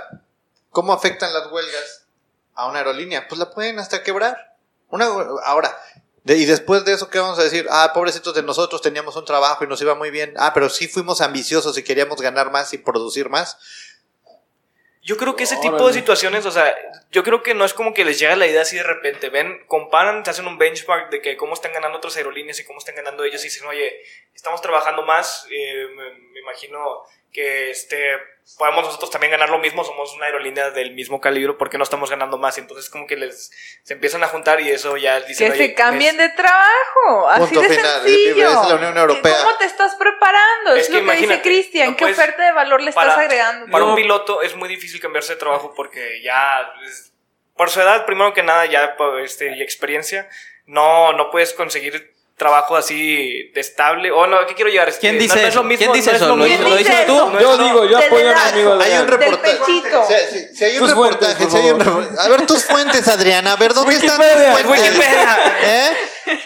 ¿cómo 0.69 0.93
afectan 0.93 1.33
las 1.33 1.51
huelgas 1.51 2.05
a 2.55 2.69
una 2.69 2.77
aerolínea? 2.79 3.27
Pues 3.27 3.37
la 3.37 3.49
pueden 3.51 3.79
hasta 3.79 4.01
quebrar. 4.01 4.46
Una, 4.89 5.05
ahora, 5.45 5.77
de- 6.23 6.37
y 6.37 6.45
después 6.45 6.85
de 6.85 6.93
eso, 6.93 7.09
¿qué 7.09 7.19
vamos 7.19 7.39
a 7.39 7.43
decir? 7.43 7.67
Ah, 7.69 7.91
pobrecitos 7.93 8.33
de 8.33 8.43
nosotros, 8.43 8.81
teníamos 8.81 9.15
un 9.15 9.25
trabajo 9.25 9.63
y 9.63 9.67
nos 9.67 9.81
iba 9.81 9.95
muy 9.95 10.11
bien. 10.11 10.33
Ah, 10.37 10.51
pero 10.53 10.69
sí 10.69 10.87
fuimos 10.87 11.21
ambiciosos 11.21 11.77
y 11.77 11.83
queríamos 11.83 12.21
ganar 12.21 12.51
más 12.51 12.73
y 12.73 12.77
producir 12.77 13.29
más. 13.29 13.57
Yo 15.03 15.15
creo 15.15 15.37
que 15.37 15.45
ese 15.45 15.55
tipo 15.57 15.87
de 15.87 15.93
situaciones, 15.93 16.45
o 16.45 16.51
sea, 16.51 16.75
yo 17.11 17.23
creo 17.23 17.41
que 17.41 17.53
no 17.53 17.63
es 17.63 17.73
como 17.73 17.93
que 17.93 18.03
les 18.03 18.19
llega 18.19 18.35
la 18.35 18.45
idea 18.45 18.63
así 18.63 18.75
de 18.75 18.83
repente. 18.83 19.29
Ven, 19.29 19.57
comparan, 19.67 20.25
se 20.25 20.31
hacen 20.31 20.47
un 20.47 20.57
benchmark 20.57 21.09
de 21.11 21.21
que 21.21 21.37
cómo 21.37 21.53
están 21.53 21.71
ganando 21.71 21.97
otras 21.97 22.17
aerolíneas 22.17 22.59
y 22.59 22.65
cómo 22.65 22.79
están 22.79 22.95
ganando 22.95 23.23
ellos 23.23 23.39
y 23.41 23.45
dicen, 23.45 23.65
oye, 23.67 24.01
estamos 24.37 24.61
trabajando 24.61 25.01
más, 25.03 25.45
eh, 25.51 25.87
me, 25.95 26.11
me 26.31 26.39
imagino 26.39 27.03
que 27.33 27.71
este 27.71 27.97
podemos 28.57 28.85
nosotros 28.85 29.11
también 29.11 29.31
ganar 29.31 29.49
lo 29.49 29.57
mismo, 29.59 29.83
somos 29.83 30.13
una 30.15 30.27
aerolínea 30.27 30.69
del 30.71 30.93
mismo 30.93 31.19
calibre, 31.19 31.53
porque 31.55 31.77
no 31.77 31.83
estamos 31.83 32.09
ganando 32.09 32.37
más? 32.37 32.57
Entonces 32.57 32.89
como 32.89 33.05
que 33.05 33.17
les 33.17 33.51
se 33.83 33.93
empiezan 33.95 34.23
a 34.23 34.27
juntar 34.27 34.61
y 34.61 34.69
eso 34.69 34.95
ya 34.95 35.19
dicen, 35.19 35.51
Que 35.51 35.57
"Oye, 35.57 35.67
se 35.67 35.73
cambien 35.73 36.15
es- 36.19 36.29
de 36.29 36.29
trabajo. 36.29 37.27
Así 37.29 37.39
Punto 37.55 37.61
de 37.61 37.69
final. 37.75 38.01
sencillo. 38.03 38.47
Es 38.47 38.69
la 38.69 38.75
Unión 38.75 38.97
Europea. 38.97 39.35
¿Cómo 39.43 39.57
te 39.57 39.65
estás 39.65 39.95
preparando? 39.95 40.75
Es, 40.75 40.83
Es 40.83 40.89
que 40.95 41.01
lo 41.01 41.11
que 41.11 41.17
dice 41.17 41.41
Cristian. 41.41 41.89
no 41.91 41.95
¿Qué 41.97 42.03
puedes- 42.05 42.17
oferta 42.17 42.45
de 42.45 42.51
valor 42.53 42.81
le 42.81 42.89
estás 42.91 43.03
para- 43.05 43.19
agregando? 43.19 43.69
Para 43.69 43.83
No. 43.83 43.89
un 43.89 43.95
piloto 43.97 44.41
es 44.41 44.55
muy 44.55 44.69
difícil 44.69 45.01
cambiarse 45.01 45.33
de 45.33 45.39
trabajo 45.39 45.73
porque 45.75 46.21
ya, 46.23 46.71
es- 46.85 47.11
por 47.57 47.69
su 47.69 47.81
edad, 47.81 48.05
primero 48.05 48.33
que 48.33 48.43
nada, 48.43 48.65
ya 48.65 48.95
por, 48.95 49.19
este, 49.19 49.53
y 49.57 49.61
experiencia, 49.61 50.29
no, 50.67 51.11
no 51.13 51.31
puedes 51.31 51.51
conseguir 51.53 52.13
trabajo 52.37 52.75
así 52.77 53.49
de 53.53 53.59
estable. 53.61 54.11
O 54.11 54.27
no, 54.27 54.45
¿qué 54.45 54.53
quiero 54.53 54.69
llegar? 54.69 54.87
Es 54.87 54.97
¿Quién 54.97 55.15
que 55.15 55.21
dice 55.23 55.35
no, 55.35 55.41
no 55.41 55.47
es 55.47 55.53
eso? 55.53 55.63
lo 55.63 55.67
mismo, 55.67 55.79
¿Quién 55.79 55.93
dice 55.93 56.09
no 56.11 56.15
es 56.15 56.21
eso? 56.21 56.29
lo 56.29 56.35
¿Lo- 56.37 56.43
mismo. 56.45 56.69
lo 56.69 56.75
dices 56.75 56.93
No 56.93 56.99
es 56.99 57.05
tú? 57.07 57.13
no, 57.31 57.39
Yo 57.41 57.57
no. 57.57 57.63
digo, 57.63 57.85
yo 57.85 57.97
apoyo 57.97 58.29
a 58.29 58.33
mi 58.33 58.39
amigo 58.51 58.79
Hay 58.79 58.93
un 58.93 59.07
reportaje. 59.07 59.57
Si, 60.29 60.55
si- 60.55 60.63
hay 60.65 60.77
un 60.77 60.85
Tus 60.85 60.93
fuentes, 60.93 61.19
reportaje, 61.19 61.43
por 61.43 61.51
si 61.51 61.57
hay 61.57 61.71
un 61.71 62.17
A 62.19 62.27
ver 62.29 62.45
tus 62.45 62.63
fuentes, 62.63 63.07
Adriana. 63.07 63.53
A 63.53 63.55
ver, 63.55 63.73
¿dónde 63.73 63.95
están 63.95 64.19
Wikipedia, 64.19 64.51
tus 64.53 64.61
fuentes? 64.65 64.89
Wikipedia. 64.91 65.37
¿Eh? 65.63 65.91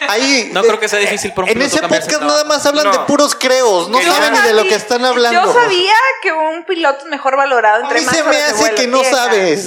Ahí. 0.07 0.49
No 0.53 0.61
creo 0.63 0.79
que 0.79 0.87
sea 0.87 0.99
difícil 0.99 1.33
por 1.33 1.43
un 1.43 1.49
En 1.49 1.61
ese 1.61 1.81
podcast 1.81 2.21
nada 2.21 2.43
más 2.45 2.65
hablan 2.65 2.85
No. 2.85 2.91
de 2.91 2.99
puros 2.99 3.35
creos. 3.35 3.89
No 3.89 3.99
saben 4.01 4.31
ni 4.33 4.39
de 4.41 4.53
lo 4.53 4.63
que 4.63 4.75
están 4.75 5.03
hablando. 5.03 5.43
Yo 5.43 5.53
sabía 5.53 5.93
que 6.21 6.31
un 6.31 6.63
piloto 6.65 6.99
es 6.99 7.05
mejor 7.07 7.35
valorado 7.35 7.77
A 7.83 7.87
entre 7.87 7.99
mí 7.99 8.05
más 8.05 8.15
se 8.15 8.23
me 8.23 8.37
hace 8.37 8.53
vuelo 8.55 8.75
que 8.75 8.87
no 8.87 9.03
sabes. 9.03 9.65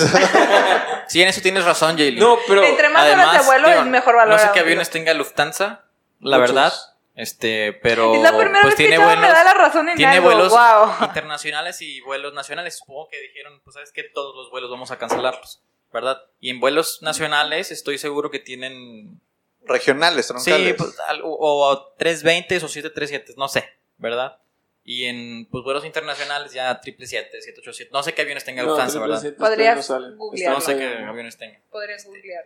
Sí, 1.09 1.21
en 1.21 1.29
eso 1.29 1.41
tienes 1.43 1.65
razón, 1.65 1.97
Jaylee. 1.99 2.19
No, 2.21 2.39
pero. 2.49 2.63
Entre 2.65 2.89
más 2.89 3.07
horas 3.13 3.33
de 3.33 3.39
vuelo 3.45 3.69
es 3.69 3.85
mejor 3.87 4.15
No 4.15 4.19
valorado. 4.21 4.47
sé 4.47 4.53
qué 4.55 4.61
aviones 4.61 4.89
tenga 4.91 5.13
Lufthansa, 5.15 5.83
la 6.25 6.39
Muchos. 6.39 6.55
verdad. 6.55 6.73
Este, 7.17 7.73
pero. 7.75 8.15
Es 8.17 8.23
la 8.23 8.31
primera 8.37 8.63
pues 8.63 8.65
vez 8.65 8.75
que 8.75 8.83
tiene 8.89 8.99
vuelos, 8.99 9.21
me 9.21 9.29
da 9.29 9.45
la 9.45 9.55
razón 9.55 9.89
en 9.89 9.97
tiene 9.97 10.15
algo. 10.15 10.27
vuelos 10.27 10.51
Wow. 10.53 11.07
internacionales 11.07 11.81
y 11.81 12.01
vuelos 12.01 12.35
nacionales. 12.35 12.77
Supongo 12.79 13.09
que 13.09 13.21
dijeron, 13.21 13.61
pues 13.63 13.75
sabes 13.75 13.93
que 13.93 14.03
todos 14.03 14.35
los 14.35 14.51
vuelos 14.51 14.69
vamos 14.71 14.91
a 14.91 14.99
cancelarlos, 14.99 15.63
¿verdad? 15.93 16.21
Y 16.41 16.51
en 16.51 16.59
vuelos 16.59 17.03
nacionales 17.03 17.71
estoy 17.71 17.99
seguro 17.99 18.31
que 18.33 18.41
tienen. 18.41 19.21
Regionales, 19.67 20.27
troncales. 20.27 20.67
Sí, 20.69 20.75
pues, 20.75 20.99
al- 21.09 21.23
o, 21.23 21.29
o 21.39 21.87
320 21.97 22.57
o 22.57 22.69
737, 22.69 23.35
no 23.39 23.49
sé, 23.49 23.65
¿verdad? 23.97 24.37
Y 24.85 25.05
en 25.05 25.47
pues, 25.51 25.65
vuelos 25.65 25.87
internacionales 25.87 26.53
ya 26.53 26.69
777, 26.83 27.41
787. 27.41 27.91
No 27.91 28.03
sé 28.03 28.13
qué 28.13 28.21
aviones 28.23 28.45
tenga 28.45 28.63
No, 28.63 28.69
Lufthansa, 28.71 28.91
triple 28.93 29.09
¿verdad? 29.09 29.21
siete 29.23 29.37
Podrías 29.39 29.89
no. 29.91 30.01
No 30.53 30.61
sé 30.61 30.77
qué 30.77 30.87
aviones 31.09 31.39
tenga. 31.39 31.61
Podrías 31.71 32.05
googlear. 32.05 32.45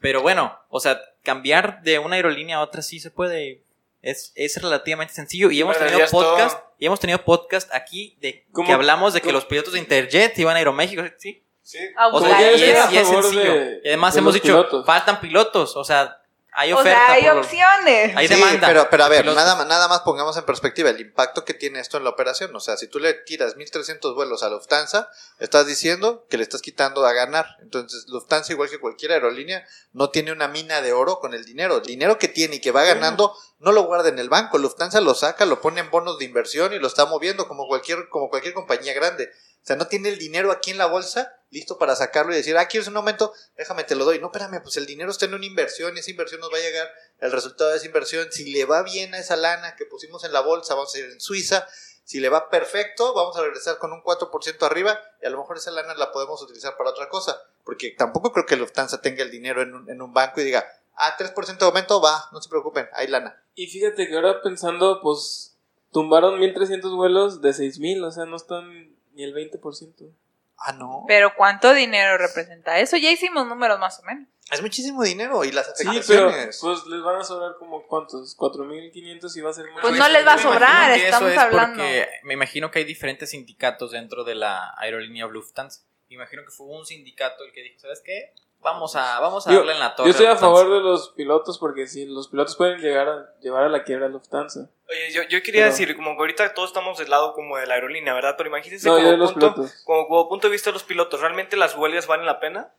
Pero 0.00 0.22
bueno, 0.22 0.58
o 0.68 0.80
sea, 0.80 1.00
cambiar 1.22 1.82
de 1.82 1.98
una 1.98 2.16
aerolínea 2.16 2.58
a 2.58 2.60
otra 2.60 2.82
sí 2.82 3.00
se 3.00 3.10
puede. 3.10 3.62
Es, 4.00 4.32
es 4.36 4.62
relativamente 4.62 5.12
sencillo. 5.12 5.50
Y 5.50 5.60
hemos 5.60 5.76
Bueno, 5.76 5.90
tenido 5.90 6.08
todo. 6.08 6.30
podcast. 6.36 6.58
Y 6.78 6.86
hemos 6.86 7.00
tenido 7.00 7.24
podcast 7.24 7.74
aquí 7.74 8.16
de 8.20 8.46
¿Cómo? 8.52 8.66
que 8.68 8.72
hablamos 8.72 9.12
de 9.12 9.20
que 9.20 9.24
¿Cómo? 9.26 9.32
los 9.34 9.44
pilotos 9.44 9.72
de 9.72 9.80
Interjet 9.80 10.38
iban 10.38 10.54
a 10.54 10.58
Aeroméxico. 10.58 11.02
Sí. 11.18 11.42
Sí. 11.62 11.78
A 11.96 12.06
O 12.08 12.20
sea, 12.20 12.40
y 12.40 12.54
es, 12.54 12.92
y 12.92 12.96
es 12.96 13.08
sencillo. 13.08 13.42
de- 13.54 13.80
y 13.84 13.88
además 13.88 14.14
de 14.14 14.20
hemos 14.20 14.32
dicho, 14.34 14.44
pilotos. 14.46 14.86
faltan 14.86 15.20
pilotos. 15.20 15.76
O 15.76 15.84
sea, 15.84 16.17
hay 16.58 16.72
O 16.72 16.78
oferta. 16.80 16.98
sea, 17.06 17.12
hay 17.14 17.22
por- 17.24 17.38
opciones. 17.38 18.16
hay 18.16 18.26
Sí, 18.28 18.34
demanda. 18.34 18.66
pero, 18.66 18.90
pero 18.90 19.04
a 19.04 19.08
ver, 19.08 19.24
nada, 19.26 19.54
más- 19.54 19.66
nada 19.66 19.86
más 19.88 20.00
pongamos 20.00 20.36
en 20.36 20.44
perspectiva 20.44 20.90
el 20.90 21.00
impacto 21.00 21.44
que 21.44 21.54
tiene 21.54 21.78
esto 21.78 21.96
en 21.96 22.04
la 22.04 22.10
operación. 22.10 22.54
O 22.56 22.60
sea, 22.60 22.76
si 22.76 22.88
tú 22.88 22.98
le 22.98 23.14
tiras 23.14 23.56
1300 23.56 24.14
vuelos 24.14 24.42
a 24.42 24.48
Lufthansa, 24.48 25.08
estás 25.38 25.66
diciendo 25.66 26.26
que 26.28 26.36
le 26.36 26.42
estás 26.42 26.60
quitando 26.62 27.06
a 27.06 27.12
ganar. 27.12 27.46
Entonces, 27.62 28.06
Lufthansa, 28.08 28.52
igual 28.52 28.68
que 28.68 28.80
cualquier 28.80 29.12
aerolínea, 29.12 29.64
no 29.92 30.10
tiene 30.10 30.32
una 30.32 30.48
mina 30.48 30.82
de 30.82 30.92
oro 30.92 31.20
con 31.20 31.32
el 31.34 31.44
dinero. 31.44 31.76
El 31.76 31.82
dinero 31.84 32.18
que 32.18 32.28
tiene 32.28 32.56
y 32.56 32.60
que 32.60 32.72
va 32.72 32.82
ganando, 32.82 33.34
no 33.60 33.72
lo 33.72 33.84
guarda 33.84 34.08
en 34.08 34.18
el 34.18 34.28
banco. 34.28 34.58
Lufthansa 34.58 35.00
lo 35.00 35.14
saca, 35.14 35.46
lo 35.46 35.60
pone 35.60 35.80
en 35.80 35.90
bonos 35.90 36.18
de 36.18 36.24
inversión 36.24 36.72
y 36.72 36.78
lo 36.80 36.88
está 36.88 37.06
moviendo 37.06 37.46
como 37.46 37.68
cualquier, 37.68 38.08
como 38.08 38.28
cualquier 38.30 38.54
compañía 38.54 38.94
grande. 38.94 39.30
O 39.62 39.66
sea, 39.68 39.76
no 39.76 39.86
tiene 39.86 40.08
el 40.08 40.18
dinero 40.18 40.50
aquí 40.50 40.70
en 40.72 40.78
la 40.78 40.86
bolsa 40.86 41.34
listo 41.50 41.78
para 41.78 41.96
sacarlo 41.96 42.32
y 42.32 42.36
decir, 42.36 42.56
ah, 42.56 42.66
quieres 42.66 42.88
un 42.88 42.96
aumento, 42.96 43.32
déjame, 43.56 43.84
te 43.84 43.94
lo 43.94 44.04
doy. 44.04 44.18
No, 44.18 44.26
espérame, 44.26 44.62
pues 44.62 44.76
el 44.76 44.86
dinero 44.86 45.10
está 45.10 45.26
en 45.26 45.34
una 45.34 45.46
inversión 45.46 45.96
y 45.96 46.00
esa 46.00 46.10
inversión 46.10 46.40
nos 46.40 46.52
va 46.52 46.58
a 46.58 46.60
llegar 46.60 46.88
el 47.20 47.32
resultado 47.32 47.70
de 47.70 47.76
esa 47.76 47.86
inversión. 47.86 48.30
Si 48.30 48.50
le 48.50 48.64
va 48.64 48.82
bien 48.82 49.14
a 49.14 49.18
esa 49.18 49.36
lana 49.36 49.76
que 49.76 49.86
pusimos 49.86 50.24
en 50.24 50.32
la 50.32 50.40
bolsa, 50.40 50.74
vamos 50.74 50.94
a 50.94 50.98
ir 50.98 51.06
en 51.06 51.20
Suiza. 51.20 51.66
Si 52.04 52.20
le 52.20 52.30
va 52.30 52.48
perfecto, 52.48 53.12
vamos 53.12 53.36
a 53.36 53.42
regresar 53.42 53.78
con 53.78 53.92
un 53.92 54.02
4% 54.02 54.62
arriba 54.62 54.98
y 55.22 55.26
a 55.26 55.30
lo 55.30 55.38
mejor 55.38 55.58
esa 55.58 55.70
lana 55.70 55.94
la 55.94 56.10
podemos 56.10 56.42
utilizar 56.42 56.76
para 56.76 56.90
otra 56.90 57.08
cosa. 57.08 57.42
Porque 57.64 57.90
tampoco 57.90 58.32
creo 58.32 58.46
que 58.46 58.56
Lufthansa 58.56 59.02
tenga 59.02 59.22
el 59.22 59.30
dinero 59.30 59.60
en 59.60 59.74
un, 59.74 59.90
en 59.90 60.00
un 60.00 60.14
banco 60.14 60.40
y 60.40 60.44
diga, 60.44 60.66
ah, 60.96 61.16
3% 61.18 61.58
de 61.58 61.66
aumento, 61.66 62.00
va, 62.00 62.28
no 62.32 62.40
se 62.40 62.48
preocupen, 62.48 62.88
hay 62.94 63.08
lana. 63.08 63.42
Y 63.54 63.66
fíjate 63.66 64.08
que 64.08 64.14
ahora 64.14 64.40
pensando, 64.40 65.00
pues 65.02 65.56
tumbaron 65.92 66.38
1300 66.38 66.94
vuelos 66.94 67.42
de 67.42 67.52
6000, 67.52 68.04
o 68.04 68.10
sea, 68.10 68.24
no 68.24 68.36
están 68.36 68.96
ni 69.12 69.24
el 69.24 69.34
20%. 69.34 70.10
Ah, 70.58 70.72
no. 70.72 71.04
Pero 71.06 71.34
¿cuánto 71.36 71.72
dinero 71.72 72.18
representa 72.18 72.78
eso? 72.78 72.96
Ya 72.96 73.10
hicimos 73.10 73.46
números 73.46 73.78
más 73.78 74.00
o 74.00 74.02
menos. 74.02 74.26
Es 74.50 74.62
muchísimo 74.62 75.02
dinero 75.02 75.44
y 75.44 75.52
las 75.52 75.66
Sí, 75.76 75.84
pero 75.84 75.90
afectaciones. 76.28 76.58
pues 76.60 76.86
les 76.86 77.02
van 77.02 77.16
a 77.20 77.24
sobrar 77.24 77.52
como 77.58 77.86
cuántos, 77.86 78.34
4500 78.34 79.36
y 79.36 79.40
va 79.42 79.50
a 79.50 79.52
ser 79.52 79.66
mucho. 79.70 79.82
Pues 79.82 79.98
no 79.98 80.08
les 80.08 80.26
va 80.26 80.32
a 80.32 80.34
imagino 80.34 80.52
sobrar, 80.54 80.90
estamos 80.92 81.30
es 81.32 81.38
hablando. 81.38 81.76
porque 81.76 82.08
me 82.24 82.34
imagino 82.34 82.70
que 82.70 82.78
hay 82.80 82.84
diferentes 82.86 83.30
sindicatos 83.30 83.90
dentro 83.92 84.24
de 84.24 84.34
la 84.34 84.74
aerolínea 84.78 85.26
Lufthansa. 85.26 85.82
Me 86.08 86.14
imagino 86.14 86.42
que 86.44 86.50
fue 86.50 86.66
un 86.66 86.86
sindicato 86.86 87.44
el 87.44 87.52
que 87.52 87.62
dijo, 87.62 87.78
¿sabes 87.80 88.00
qué? 88.02 88.32
Vamos 88.60 88.96
a, 88.96 89.20
vamos 89.20 89.46
a 89.46 89.50
Yo, 89.52 89.58
darle 89.58 89.72
en 89.74 89.78
la 89.78 89.94
torre. 89.94 90.08
yo 90.08 90.10
estoy 90.10 90.26
a 90.26 90.30
Lufthansa". 90.30 90.46
favor 90.56 90.72
de 90.74 90.80
los 90.80 91.10
pilotos 91.10 91.58
porque 91.58 91.86
si 91.86 92.06
los 92.06 92.28
pilotos 92.28 92.56
pueden 92.56 92.80
llegar 92.80 93.08
a 93.08 93.32
llevar 93.40 93.62
a 93.64 93.68
la 93.68 93.84
quiebra 93.84 94.06
a 94.06 94.08
Lufthansa. 94.08 94.68
Oye, 94.88 95.12
yo, 95.12 95.22
yo 95.24 95.42
quería 95.42 95.62
Pero- 95.62 95.70
decir, 95.72 95.96
como 95.96 96.12
que 96.16 96.18
ahorita 96.20 96.54
todos 96.54 96.70
estamos 96.70 96.98
del 96.98 97.08
lado 97.08 97.34
como 97.34 97.56
de 97.56 97.66
la 97.66 97.74
aerolínea, 97.74 98.14
¿verdad? 98.14 98.34
Pero 98.36 98.48
imagínense 98.48 98.88
No, 98.88 98.96
como, 98.96 99.10
los 99.12 99.32
punto, 99.32 99.54
pilotos. 99.54 99.82
como, 99.84 100.08
como 100.08 100.28
punto 100.28 100.48
de 100.48 100.52
vista 100.52 100.70
de 100.70 100.74
los 100.74 100.82
pilotos, 100.82 101.20
¿realmente 101.20 101.56
las 101.56 101.76
huelgas 101.76 102.06
valen 102.08 102.26
la 102.26 102.40
pena? 102.40 102.74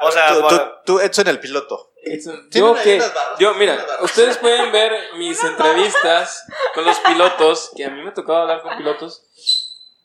O 0.00 0.10
sea, 0.12 0.28
tú, 0.28 0.34
tú, 0.40 0.48
para- 0.48 0.82
tú, 0.84 1.00
Edson, 1.00 1.28
el 1.28 1.40
piloto. 1.40 1.92
Edson, 2.02 2.48
Yo 2.50 2.74
que, 2.74 2.98
barras, 2.98 3.14
yo 3.38 3.54
mira, 3.54 3.84
ustedes 4.02 4.38
pueden 4.38 4.70
ver 4.72 4.92
mis 5.16 5.42
entrevistas 5.44 6.46
con 6.74 6.84
los 6.84 6.98
pilotos, 7.00 7.70
que 7.76 7.84
a 7.84 7.90
mí 7.90 8.02
me 8.02 8.10
ha 8.10 8.14
tocado 8.14 8.38
hablar 8.42 8.62
con 8.62 8.76
pilotos, 8.76 9.24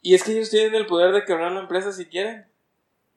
y 0.01 0.15
es 0.15 0.23
que 0.23 0.31
ellos 0.31 0.49
tienen 0.49 0.75
el 0.75 0.85
poder 0.85 1.11
de 1.11 1.25
quebrar 1.25 1.51
la 1.51 1.59
empresa 1.59 1.91
si 1.91 2.07
quieren. 2.07 2.47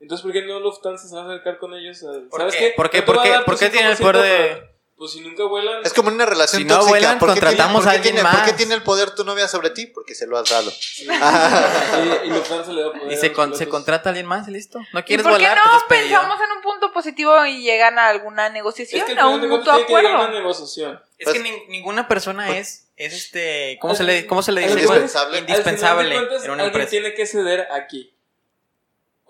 Entonces, 0.03 0.23
¿por 0.23 0.33
qué 0.33 0.43
no 0.43 0.61
Lufthansa 0.61 1.09
se 1.09 1.15
va 1.15 1.23
a 1.23 1.25
acercar 1.27 1.59
con 1.59 1.73
ellos? 1.75 2.03
a- 2.03 2.29
¿Por 2.29 2.41
¿Sabes 2.41 2.55
qué? 2.57 2.59
qué? 2.61 2.73
¿Por 2.77 2.91
qué? 2.91 3.03
¿Por 3.03 3.23
qué? 3.23 3.33
¿Por 3.47 3.59
qué 3.59 3.71
tienen 3.71 3.93
el 3.93 3.97
5% 3.97 4.03
poder 4.13 4.23
de- 4.51 4.55
para- 4.57 4.73
Pues 4.99 5.13
si 5.13 5.21
nunca 5.21 5.45
vuelan... 5.45 5.81
Es 5.85 5.93
como 5.95 6.11
una 6.11 6.27
relación 6.27 6.63
Si 6.63 6.69
no 6.69 6.75
tóxica. 6.75 6.91
vuelan, 6.91 7.19
¿Por 7.19 7.29
qué 7.29 7.35
tiene- 7.35 7.47
contratamos 7.49 7.83
qué 7.83 7.89
a 7.89 7.93
alguien 7.93 8.15
tiene- 8.15 8.29
¿Por 8.31 8.41
qué 8.43 8.47
más. 8.51 8.57
tiene 8.57 8.75
el 8.75 8.83
poder 8.83 9.11
tu 9.15 9.25
novia 9.25 9.49
sobre 9.49 9.71
ti? 9.71 9.87
Porque 9.87 10.15
se 10.15 10.27
lo 10.29 10.37
has 10.39 10.49
dado. 10.51 10.71
y, 11.01 12.27
y 12.27 12.31
Lufthansa 12.31 12.73
le 12.73 12.83
da 12.83 12.93
poder 12.93 13.13
Y 13.13 13.17
se, 13.17 13.33
con- 13.33 13.55
se 13.57 13.69
contrata 13.69 14.09
a 14.09 14.11
alguien 14.11 14.27
más 14.27 14.47
y 14.49 14.53
listo. 14.53 14.79
¿No 14.93 15.01
¿Y 15.01 15.03
quieres 15.03 15.25
por 15.25 15.39
qué 15.39 15.45
volar? 15.49 15.57
no 15.59 15.73
Pues 15.89 16.01
pensamos 16.01 16.39
en 16.41 16.57
un 16.57 16.63
punto 16.63 16.93
positivo 16.93 17.45
y 17.47 17.63
llegan 17.63 17.99
a 17.99 18.09
alguna 18.09 18.49
negociación, 18.49 19.01
Es 19.01 19.07
que 19.07 19.13
al 19.13 19.19
a 19.19 19.27
un 19.29 19.41
de 19.41 19.49
mutuo 19.49 19.73
tiene 19.75 19.87
que 19.87 19.97
acuerdo? 19.97 20.11
una 20.21 20.31
negociación. 20.31 21.01
Es 21.19 21.25
Pues- 21.25 21.37
que 21.37 21.43
nin- 21.49 21.67
ninguna 21.69 22.07
persona 22.09 22.57
es, 22.59 22.89
es 22.97 23.13
este, 23.15 23.79
¿cómo 23.81 23.93
Al- 23.93 23.97
se 23.97 24.05
le, 24.05 24.27
cómo 24.27 24.43
se 24.43 24.53
le 24.53 24.61
dice? 24.63 24.73
Indispensable. 24.75 25.39
Indispensable 25.39 26.15
cuentas, 26.15 26.45
en 26.45 26.51
una 26.51 26.65
alguien 26.65 26.89
tiene 26.89 27.15
que 27.15 27.27
ceder 27.27 27.67
aquí. 27.73 28.13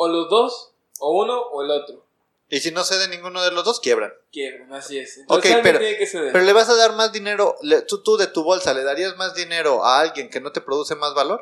O 0.04 0.08
los 0.08 0.28
dos, 0.28 0.72
o 0.98 1.22
uno, 1.22 1.40
o 1.40 1.62
el 1.62 1.70
otro. 1.70 2.04
Y 2.48 2.58
si 2.58 2.72
no 2.72 2.82
cede 2.82 3.06
ninguno 3.06 3.40
de 3.42 3.52
los 3.52 3.64
dos, 3.64 3.78
quiebran. 3.78 4.12
Quiebran, 4.32 4.72
así 4.74 4.98
es. 4.98 5.18
Entonces 5.18 5.58
pero- 5.62 5.78
tiene 5.78 5.96
que 5.96 6.06
ceder. 6.06 6.32
Pero 6.32 6.44
le 6.44 6.52
vas 6.52 6.68
a 6.68 6.74
dar 6.74 6.96
más 6.96 7.12
dinero, 7.12 7.54
le- 7.62 7.82
tú, 7.82 8.02
tú 8.02 8.16
de 8.16 8.26
tu 8.26 8.42
bolsa, 8.42 8.74
¿le 8.74 8.82
darías 8.82 9.16
más 9.16 9.34
dinero 9.34 9.84
a 9.84 10.00
alguien 10.00 10.28
que 10.28 10.40
no 10.40 10.50
te 10.50 10.60
produce 10.60 10.96
más 10.96 11.14
valor? 11.14 11.40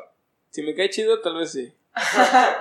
Si 0.51 0.61
me 0.61 0.75
cae 0.75 0.91
chido, 0.91 1.19
tal 1.21 1.37
vez 1.37 1.51
sí. 1.51 1.73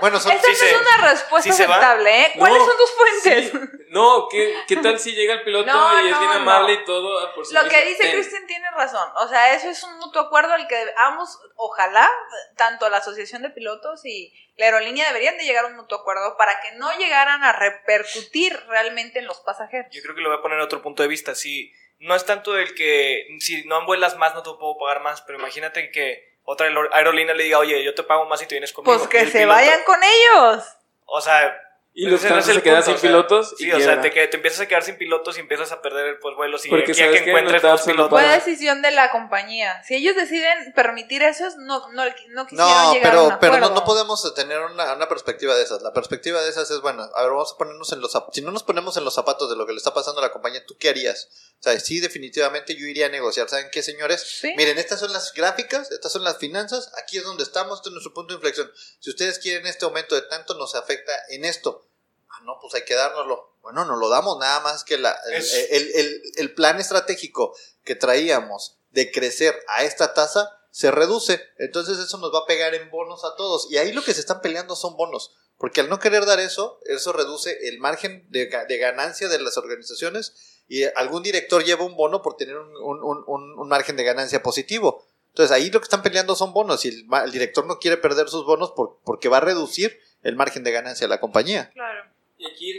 Bueno, 0.01 0.19
son, 0.19 0.33
Esa 0.33 0.43
Sí 0.43 0.51
no 0.51 0.57
se- 0.57 0.71
es 0.71 0.81
una 0.81 1.09
respuesta 1.11 1.53
sí 1.53 1.63
aceptable, 1.63 2.23
¿eh? 2.23 2.33
¿Cuáles 2.37 2.59
No, 2.59 2.65
son 2.67 2.77
tus 2.77 2.91
fuentes? 2.91 3.51
Sí. 3.53 3.59
No, 3.91 4.29
¿qué, 4.31 4.55
¿qué 4.67 4.77
tal 4.77 4.99
si 4.99 5.13
llega 5.15 5.35
el 5.35 5.43
piloto 5.45 5.67
No, 5.73 5.95
y 6.01 6.09
es 6.09 6.19
bien 6.19 6.31
no. 6.31 6.37
amable 6.41 6.73
y 6.75 6.85
todo? 6.85 7.19
ah, 7.21 7.33
por 7.35 7.47
si 7.47 7.55
Lo 7.55 7.63
que 7.69 7.85
dice 7.85 8.03
"Ten". 8.03 8.13
Cristian 8.13 8.47
tiene 8.47 8.69
razón. 8.73 9.09
O 9.17 9.29
sea, 9.29 9.55
eso 9.55 9.69
es 9.69 9.83
un 9.85 9.99
mutuo 9.99 10.23
acuerdo 10.23 10.53
al 10.55 10.67
que 10.67 10.77
ambos, 11.05 11.39
ojalá, 11.57 12.11
tanto 12.57 12.89
la 12.89 12.97
Asociación 12.99 13.43
de 13.43 13.51
Pilotos 13.51 14.05
y 14.05 14.33
la 14.57 14.67
aerolínea 14.67 15.07
deberían 15.07 15.39
de 15.39 15.45
llegar 15.45 15.65
a 15.65 15.69
un 15.69 15.77
mutuo 15.77 15.99
acuerdo 15.99 16.37
para 16.37 16.61
que 16.61 16.73
no 16.73 16.91
llegaran 16.99 17.45
a 17.45 17.53
repercutir 17.53 18.59
realmente 18.69 19.21
en 19.21 19.27
los 19.27 19.41
pasajeros. 19.41 19.87
yo 19.93 20.03
creo 20.03 20.15
que 20.17 20.23
lo 20.23 20.31
voy 20.31 20.39
a 20.39 20.43
poner 20.43 20.59
en 20.59 20.65
otro 20.65 20.83
punto 20.83 21.03
de 21.03 21.09
vista. 21.09 21.35
Si 21.35 21.73
no 22.01 22.15
es 22.17 22.25
tanto 22.27 22.57
el 22.59 22.75
que 22.75 23.27
si 23.41 23.65
no 23.67 23.85
vuelas 23.87 24.17
más 24.17 24.35
no 24.35 24.43
te 24.43 24.51
puedo 24.59 24.77
pagar 24.79 25.03
más, 25.03 25.23
pero 25.23 25.39
imagínate 25.39 25.91
que 25.91 26.30
otra 26.50 26.66
aero- 26.66 26.92
aerolínea 26.95 27.35
le 27.35 27.45
diga, 27.45 27.59
oye, 27.59 27.83
yo 27.85 27.95
te 27.95 28.02
pago 28.02 28.26
más 28.26 28.40
si 28.40 28.47
te 28.47 28.54
vienes 28.54 28.73
conmigo. 28.73 28.97
Pues 28.97 29.09
que 29.09 29.26
se 29.30 29.38
piloto- 29.40 29.49
vayan 29.54 29.80
con 29.85 30.00
ellos. 30.02 30.64
O 31.07 31.21
sea, 31.21 31.57
Y 31.92 32.02
ese 32.07 32.12
Lufthansa 32.12 32.37
no 32.37 32.54
se 32.54 32.62
queda 32.62 32.76
punto, 32.76 32.85
sin 32.87 32.95
o 32.95 32.99
sea, 32.99 33.09
pilotos 33.11 33.54
y 33.59 33.64
Sí, 33.64 33.73
o 33.73 33.80
sea, 33.80 34.00
te, 34.00 34.12
que- 34.12 34.28
te 34.28 34.37
empiezas 34.37 34.61
a 34.61 34.69
quedar 34.69 34.85
sin 34.85 34.97
pilotos 34.97 35.37
y 35.37 35.40
empiezas 35.40 35.73
a 35.73 35.83
perder 35.83 36.21
pues, 36.21 36.37
vuelos 36.37 36.64
y 36.64 36.69
Porque 36.69 36.92
aquí 36.92 37.00
a 37.02 37.04
sabes 37.07 37.23
que 37.23 37.30
encuentres 37.30 37.62
dárselo 37.62 37.95
pilotos. 38.09 38.21
Fue 38.21 38.28
decisión 38.28 38.80
de 38.80 38.92
la 38.92 39.11
compañía. 39.11 39.83
Si 39.83 39.97
ellos 39.97 40.14
deciden 40.14 40.73
permitir 40.73 41.23
eso, 41.25 41.49
es- 41.49 41.57
no, 41.57 41.80
no, 41.90 42.04
no 42.28 42.47
quisieron 42.47 42.57
no, 42.57 42.95
llegar 42.95 43.14
a 43.16 43.23
un 43.23 43.28
pero, 43.30 43.38
pero 43.40 43.59
no, 43.59 43.85
podemos 43.85 44.35
tener 44.35 44.61
una, 44.61 44.95
una 44.95 45.09
perspectiva 45.09 45.57
de 45.57 45.64
esas. 45.64 45.83
La 45.83 45.92
perspectiva 45.92 46.40
de 46.40 46.49
esas 46.49 46.71
es, 46.71 46.80
bueno, 46.80 47.02
a 47.12 47.23
ver, 47.23 47.30
vamos 47.33 47.54
a 47.54 47.59
ponernos 47.59 47.92
en 47.92 48.00
los 48.00 48.12
zapatos. 48.12 48.37
Si 48.37 48.42
no 48.42 48.52
nos 48.52 48.62
ponemos 48.62 48.97
en 48.97 49.04
los 49.04 49.12
zapatos 49.14 49.50
de 49.50 49.57
lo 49.57 49.66
que 49.66 49.73
le 49.73 49.78
está 49.78 49.92
pasando 49.92 50.21
a 50.21 50.25
la 50.25 50.30
compañía, 50.33 50.64
¿tú 50.64 50.76
qué 50.78 50.90
harías? 50.90 51.28
O 51.61 51.62
sea, 51.62 51.79
sí, 51.79 52.00
definitivamente 52.00 52.75
yo 52.75 52.87
iría 52.87 53.07
a 53.07 53.11
negociar. 53.11 53.49
¿Saben 53.49 53.69
qué, 53.71 53.83
señores? 53.83 54.23
Sí. 54.40 54.55
Miren, 54.57 54.79
estas 54.79 54.99
son 54.99 55.12
las 55.12 55.33
gráficas, 55.35 55.90
estas 55.90 56.11
son 56.11 56.25
las 56.25 56.38
finanzas, 56.38 56.90
aquí 56.97 57.19
es 57.19 57.25
donde 57.25 57.43
estamos, 57.43 57.79
este 57.81 57.90
es 57.90 57.93
nuestro 57.93 58.14
punto 58.14 58.33
de 58.33 58.37
inflexión. 58.37 58.71
Si 58.99 59.11
ustedes 59.11 59.38
quieren 59.38 59.67
este 59.67 59.85
aumento 59.85 60.14
de 60.14 60.23
tanto, 60.23 60.55
nos 60.55 60.75
afecta 60.75 61.12
en 61.29 61.45
esto. 61.45 61.87
Ah, 62.31 62.40
no, 62.45 62.59
pues 62.62 62.75
hay 62.75 62.85
que 62.85 62.95
dárnoslo. 62.95 63.57
Bueno, 63.61 63.85
nos 63.85 63.99
lo 63.99 64.09
damos 64.09 64.38
nada 64.38 64.61
más 64.61 64.85
que 64.85 64.97
la, 64.97 65.14
el, 65.29 65.35
Es- 65.35 65.52
el- 65.71 65.90
el- 65.97 66.23
el 66.37 66.55
plan 66.55 66.81
estratégico 66.81 67.55
que 67.85 67.95
traíamos 67.95 68.79
de 68.93 69.12
crecer 69.12 69.55
a 69.69 69.85
esta 69.85 70.14
tasa 70.14 70.57
se 70.71 70.90
reduce. 70.90 71.43
Entonces 71.59 71.99
eso 71.99 72.17
nos 72.19 72.33
va 72.33 72.38
a 72.38 72.47
pegar 72.47 72.75
en 72.75 72.90
bonos 72.90 73.23
a 73.25 73.37
todos. 73.37 73.67
Y 73.71 73.76
ahí 73.76 73.93
lo 73.93 74.02
que 74.02 74.14
se 74.14 74.21
están 74.21 74.40
peleando 74.40 74.76
son 74.76 74.97
bonos. 74.97 75.35
Porque 75.59 75.83
al 75.83 75.90
no 75.90 75.99
querer 76.00 76.25
dar 76.25 76.40
eso, 76.40 76.81
eso 76.87 77.12
reduce 77.12 77.69
el 77.69 77.79
margen 77.81 78.25
de, 78.31 78.47
de 78.67 78.79
ganancia 78.79 79.29
de 79.29 79.38
las 79.40 79.59
organizaciones 79.59 80.33
y 80.71 80.85
algún 80.97 81.23
director 81.23 81.62
lleva 81.65 81.85
un 81.85 81.97
bono 81.97 82.23
por 82.23 82.37
tener 82.37 82.57
un, 82.57 82.75
un- 83.03 83.25
un- 83.27 83.69
margen 83.69 83.97
de 83.97 84.05
ganancia 84.05 84.43
positivo. 84.43 85.05
Entonces 85.31 85.50
ahí 85.55 85.71
lo 85.71 85.81
que 85.81 85.85
están 85.85 86.03
peleando 86.03 86.35
son 86.37 86.53
bonos 86.53 86.85
y 86.85 86.89
el, 86.89 87.05
ma- 87.07 87.25
el 87.25 87.33
director 87.33 87.67
no 87.67 87.79
quiere 87.79 87.97
perder 87.99 88.29
sus 88.29 88.47
bonos 88.47 88.71
por- 88.71 88.97
porque 89.05 89.29
va 89.29 89.37
a 89.39 89.41
reducir 89.41 89.99
el 90.23 90.37
margen 90.37 90.62
de 90.65 90.71
ganancia 90.73 91.07
de 91.07 91.11
la 91.11 91.21
compañía. 91.21 91.71
Claro. 91.75 92.05
Y 92.39 92.47
aquí, 92.50 92.75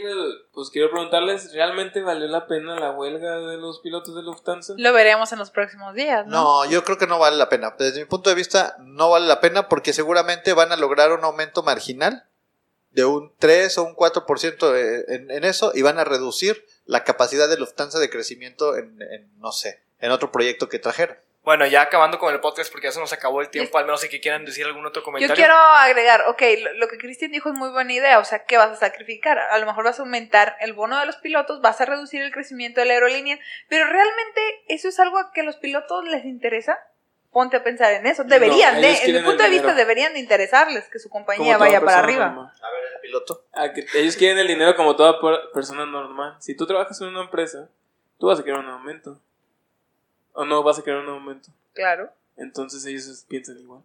pues 0.52 0.70
quiero 0.70 0.90
preguntarles, 0.90 1.52
¿realmente 1.52 2.02
valió 2.02 2.26
la 2.26 2.48
pena 2.48 2.80
la 2.80 2.90
huelga 2.92 3.38
de 3.38 3.58
los 3.58 3.78
pilotos 3.78 4.12
de 4.16 4.22
Lufthansa? 4.22 4.74
Lo 4.76 4.92
veremos 4.92 5.30
en 5.32 5.38
los 5.38 5.50
próximos 5.52 5.94
días, 5.94 6.26
¿no? 6.26 6.64
No, 6.64 6.70
yo 6.70 6.82
creo 6.82 6.98
que 6.98 7.06
no 7.06 7.20
vale 7.20 7.36
la 7.36 7.48
pena. 7.48 7.76
Desde 7.78 8.00
mi 8.00 8.06
punto 8.06 8.28
de 8.28 8.34
vista, 8.36 8.74
no 8.80 9.10
vale 9.10 9.26
la 9.28 9.40
pena 9.40 9.68
porque 9.68 9.92
seguramente 9.92 10.52
van 10.52 10.72
a 10.72 10.76
lograr 10.76 11.12
un 11.12 11.22
aumento 11.24 11.62
marginal 11.62 12.24
de 12.90 13.04
un 13.04 13.32
3 13.38 13.78
o 13.78 13.84
un 13.84 13.94
4% 13.94 15.04
en, 15.08 15.30
en 15.30 15.44
eso 15.44 15.70
y 15.74 15.82
van 15.82 15.98
a 16.00 16.04
reducir 16.04 16.66
la 16.84 17.04
capacidad 17.04 17.48
de 17.48 17.56
Lufthansa 17.58 17.98
de 17.98 18.10
crecimiento 18.10 18.76
en, 18.76 19.00
en, 19.02 19.30
no 19.38 19.52
sé, 19.52 19.82
en 20.00 20.10
otro 20.10 20.32
proyecto 20.32 20.68
que 20.68 20.78
trajeron. 20.78 21.16
Bueno, 21.44 21.66
ya 21.66 21.82
acabando 21.82 22.20
con 22.20 22.32
el 22.32 22.38
podcast 22.38 22.70
porque 22.70 22.86
ya 22.86 22.92
se 22.92 23.00
nos 23.00 23.12
acabó 23.12 23.40
el 23.40 23.48
tiempo, 23.48 23.76
al 23.76 23.84
menos 23.84 24.00
si 24.00 24.08
que 24.08 24.20
quieran 24.20 24.44
decir 24.44 24.64
algún 24.64 24.86
otro 24.86 25.00
Yo 25.00 25.04
comentario. 25.04 25.34
quiero 25.34 25.54
agregar, 25.56 26.22
ok, 26.28 26.40
lo, 26.62 26.72
lo 26.74 26.88
que 26.88 26.98
Cristian 26.98 27.32
dijo 27.32 27.48
es 27.48 27.56
muy 27.56 27.70
buena 27.70 27.92
idea, 27.92 28.20
o 28.20 28.24
sea, 28.24 28.44
¿qué 28.44 28.56
vas 28.58 28.70
a 28.70 28.76
sacrificar? 28.76 29.38
A 29.38 29.58
lo 29.58 29.66
mejor 29.66 29.84
vas 29.84 29.98
a 29.98 30.02
aumentar 30.02 30.56
el 30.60 30.72
bono 30.72 31.00
de 31.00 31.06
los 31.06 31.16
pilotos, 31.16 31.60
vas 31.60 31.80
a 31.80 31.84
reducir 31.84 32.22
el 32.22 32.30
crecimiento 32.30 32.80
de 32.80 32.86
la 32.86 32.94
aerolínea, 32.94 33.40
pero 33.68 33.86
realmente 33.86 34.40
eso 34.68 34.88
es 34.88 35.00
algo 35.00 35.18
que 35.34 35.40
a 35.40 35.44
los 35.44 35.56
pilotos 35.56 36.04
les 36.04 36.24
interesa. 36.24 36.78
Ponte 37.32 37.56
a 37.56 37.64
pensar 37.64 37.92
en 37.94 38.06
eso. 38.06 38.24
Deberían 38.24 38.80
de, 38.80 38.92
en 39.04 39.14
mi 39.14 39.20
punto 39.22 39.42
de 39.42 39.48
vista, 39.48 39.74
deberían 39.74 40.12
de 40.12 40.20
interesarles 40.20 40.84
que 40.88 40.98
su 40.98 41.08
compañía 41.08 41.56
vaya 41.56 41.80
para 41.80 41.86
persona 41.86 42.04
arriba. 42.04 42.26
normal. 42.26 42.52
A 42.62 42.70
ver, 42.70 42.80
el 42.94 43.00
piloto. 43.00 43.44
Ah, 43.52 43.72
que 43.72 43.86
ellos 43.94 44.16
quieren 44.16 44.38
el 44.38 44.46
dinero 44.46 44.76
como 44.76 44.94
toda 44.96 45.18
per- 45.20 45.50
persona 45.54 45.86
normal. 45.86 46.36
Si 46.40 46.54
tú 46.54 46.66
trabajas 46.66 47.00
en 47.00 47.08
una 47.08 47.22
empresa, 47.22 47.68
tú 48.18 48.26
vas 48.26 48.38
a 48.38 48.44
querer 48.44 48.58
un 48.60 48.68
aumento. 48.68 49.18
O 50.34 50.44
no 50.44 50.62
vas 50.62 50.78
a 50.78 50.82
querer 50.84 51.00
un 51.00 51.08
aumento. 51.08 51.48
Claro. 51.72 52.10
Entonces 52.36 52.84
ellos 52.86 53.24
piensan 53.28 53.58
igual 53.58 53.80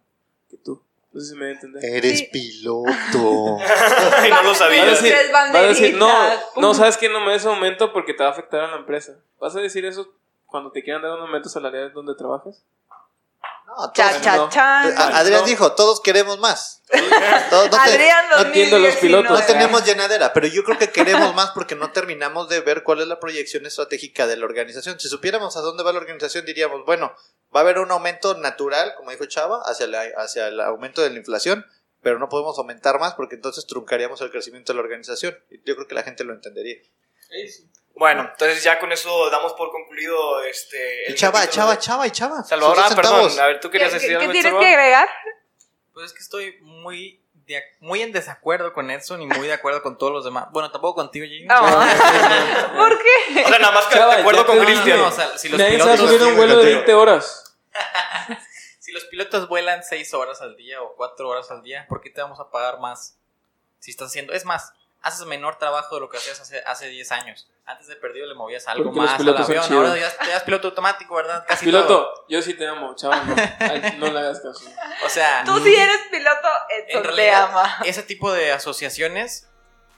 que 0.50 0.56
tú. 0.58 0.82
No 1.12 1.20
sé 1.20 1.28
si 1.28 1.32
me 1.34 1.40
voy 1.46 1.48
a 1.48 1.52
entender. 1.52 1.84
Eres 1.84 2.18
Sí. 2.18 2.28
piloto. 2.30 2.88
y 4.26 4.30
no 4.30 4.42
lo 4.42 4.48
Va 4.48 4.52
a 4.52 4.54
sabía. 4.54 4.84
decir, 4.84 5.10
Tres 5.12 5.32
va 5.34 5.58
a 5.58 5.62
decir, 5.62 5.96
no, 5.96 6.10
no, 6.56 6.74
sabes 6.74 6.96
que 6.98 7.08
no 7.08 7.20
me 7.20 7.32
des 7.32 7.46
aumento 7.46 7.92
porque 7.94 8.12
te 8.12 8.22
va 8.22 8.28
a 8.28 8.32
afectar 8.32 8.60
a 8.60 8.68
la 8.68 8.76
empresa. 8.76 9.16
¿Vas 9.40 9.56
a 9.56 9.60
decir 9.60 9.84
eso 9.86 10.12
cuando 10.46 10.70
te 10.70 10.82
quieran 10.82 11.00
dar 11.02 11.12
un 11.12 11.20
aumento 11.20 11.48
salarial 11.48 11.92
donde 11.94 12.14
trabajas? 12.14 12.62
No, 13.68 13.92
Cha, 13.92 14.08
todos- 14.10 14.22
cha, 14.22 14.36
no. 14.36 14.48
chan. 14.48 14.94
A- 14.98 15.18
Adrián 15.18 15.44
dijo, 15.44 15.72
todos 15.72 16.00
queremos 16.00 16.38
más. 16.38 16.82
Todos- 17.50 17.70
no 17.70 17.70
te- 17.70 17.76
Adrián 17.90 18.24
no 18.30 18.38
entiendo 18.46 18.78
los 18.78 18.94
2019. 18.94 19.00
pilotos. 19.00 19.38
No 19.40 19.46
tenemos 19.46 19.84
llenadera, 19.84 20.32
pero 20.32 20.46
yo 20.46 20.64
creo 20.64 20.78
que 20.78 20.88
queremos 20.90 21.34
más 21.34 21.50
porque 21.50 21.74
no 21.74 21.92
terminamos 21.92 22.48
de 22.48 22.60
ver 22.60 22.82
cuál 22.82 23.02
es 23.02 23.08
la 23.08 23.20
proyección 23.20 23.66
estratégica 23.66 24.26
de 24.26 24.38
la 24.38 24.46
organización. 24.46 24.98
Si 24.98 25.08
supiéramos 25.08 25.56
a 25.58 25.60
dónde 25.60 25.82
va 25.82 25.92
la 25.92 25.98
organización, 25.98 26.46
diríamos, 26.46 26.84
bueno, 26.86 27.12
va 27.54 27.60
a 27.60 27.62
haber 27.62 27.78
un 27.78 27.90
aumento 27.90 28.34
natural, 28.38 28.94
como 28.96 29.10
dijo 29.10 29.26
Chava, 29.26 29.60
hacia, 29.66 29.86
la, 29.86 30.02
hacia 30.16 30.48
el 30.48 30.58
aumento 30.60 31.02
de 31.02 31.10
la 31.10 31.18
inflación, 31.18 31.66
pero 32.02 32.18
no 32.18 32.30
podemos 32.30 32.56
aumentar 32.58 32.98
más 32.98 33.14
porque 33.14 33.34
entonces 33.34 33.66
truncaríamos 33.66 34.20
el 34.22 34.30
crecimiento 34.30 34.72
de 34.72 34.76
la 34.78 34.82
organización. 34.82 35.36
Y 35.50 35.58
Yo 35.66 35.74
creo 35.76 35.86
que 35.86 35.94
la 35.94 36.04
gente 36.04 36.24
lo 36.24 36.32
entendería. 36.32 36.76
Bueno, 37.94 38.28
entonces 38.30 38.62
ya 38.62 38.78
con 38.78 38.92
eso 38.92 39.28
damos 39.30 39.54
por 39.54 39.70
concluido 39.72 40.42
este. 40.44 41.06
El 41.08 41.14
Chava, 41.16 41.48
Chava, 41.48 41.72
de- 41.72 41.78
Chava 41.78 42.06
y 42.06 42.10
Chava. 42.10 42.44
Salvador, 42.44 42.76
ah, 42.80 42.94
perdón. 42.94 43.40
A 43.40 43.46
ver, 43.46 43.60
tú 43.60 43.68
¿Qué, 43.70 43.78
querías 43.78 43.90
qué- 43.90 43.94
decir 43.96 44.10
qué 44.10 44.16
algo, 44.16 44.32
tienes 44.32 44.42
Salvador? 44.44 44.66
que 44.66 44.74
agregar? 44.74 45.08
Pues 45.92 46.06
es 46.06 46.12
que 46.12 46.20
estoy 46.20 46.58
muy, 46.60 47.20
de- 47.46 47.64
muy 47.80 48.02
en 48.02 48.12
desacuerdo 48.12 48.72
con 48.72 48.88
Edson 48.90 49.20
y 49.20 49.26
muy 49.26 49.48
de 49.48 49.52
acuerdo 49.52 49.82
con 49.82 49.98
todos 49.98 50.12
los 50.12 50.24
demás. 50.24 50.46
Bueno, 50.52 50.70
tampoco 50.70 50.94
contigo, 50.94 51.26
Jimmy. 51.26 51.48
Ah. 51.50 52.72
¿Por 52.76 52.98
qué? 53.02 53.42
O 53.44 53.48
sea, 53.48 53.58
nada 53.58 53.72
más 53.72 53.86
que 53.86 53.94
Chava, 53.96 54.14
de 54.14 54.20
acuerdo 54.20 54.46
con 54.46 54.64
Cristian. 54.64 54.98
No, 54.98 55.08
o 55.08 55.12
sea, 55.12 55.36
si 55.36 55.48
los 55.48 55.58
Nadie 55.58 55.78
se 55.80 55.84
va 55.84 55.92
a 55.92 55.96
pilotos, 55.96 56.22
un 56.22 56.36
vuelo 56.36 56.52
de 56.56 56.60
contigo. 56.62 56.76
20 56.78 56.94
horas. 56.94 57.56
si 58.78 58.92
los 58.92 59.04
pilotos 59.06 59.48
vuelan 59.48 59.82
6 59.82 60.14
horas 60.14 60.40
al 60.40 60.56
día 60.56 60.80
o 60.82 60.94
4 60.94 61.28
horas 61.28 61.50
al 61.50 61.62
día, 61.62 61.84
¿por 61.88 62.00
qué 62.00 62.10
te 62.10 62.20
vamos 62.20 62.38
a 62.38 62.48
pagar 62.50 62.78
más? 62.78 63.16
Si 63.80 63.90
estás 63.90 64.08
haciendo, 64.08 64.32
es 64.32 64.44
más, 64.44 64.72
haces 65.02 65.26
menor 65.26 65.56
trabajo 65.58 65.94
de 65.94 66.00
lo 66.00 66.08
que 66.08 66.16
hacías 66.18 66.40
hace, 66.40 66.62
hace 66.66 66.88
10 66.88 67.12
años. 67.12 67.48
Antes 67.64 67.86
de 67.86 67.96
perdido 67.96 68.26
le 68.26 68.34
movías 68.34 68.66
algo 68.66 68.84
Porque 68.84 69.00
más 69.00 69.20
al 69.20 69.28
avión. 69.36 69.72
Ahora 69.72 69.96
ya, 69.96 70.10
ya 70.26 70.36
es 70.38 70.42
piloto 70.42 70.68
automático, 70.68 71.14
¿verdad? 71.14 71.44
Casi 71.46 71.70
todo. 71.70 71.86
Piloto, 71.86 72.24
yo 72.28 72.40
sí 72.42 72.54
te 72.54 72.66
amo, 72.66 72.94
chaval. 72.94 73.26
No, 73.28 74.06
no 74.06 74.12
le 74.12 74.18
hagas 74.20 74.40
caso. 74.40 74.64
O 75.04 75.08
sea, 75.08 75.42
Tú 75.44 75.58
sí 75.60 75.74
eres 75.74 75.98
piloto, 76.10 76.48
en 76.70 76.88
Edson 76.88 77.02
te 77.02 77.08
realidad, 77.08 77.44
ama. 77.50 77.78
ese 77.84 78.02
tipo 78.02 78.32
de 78.32 78.52
asociaciones, 78.52 79.48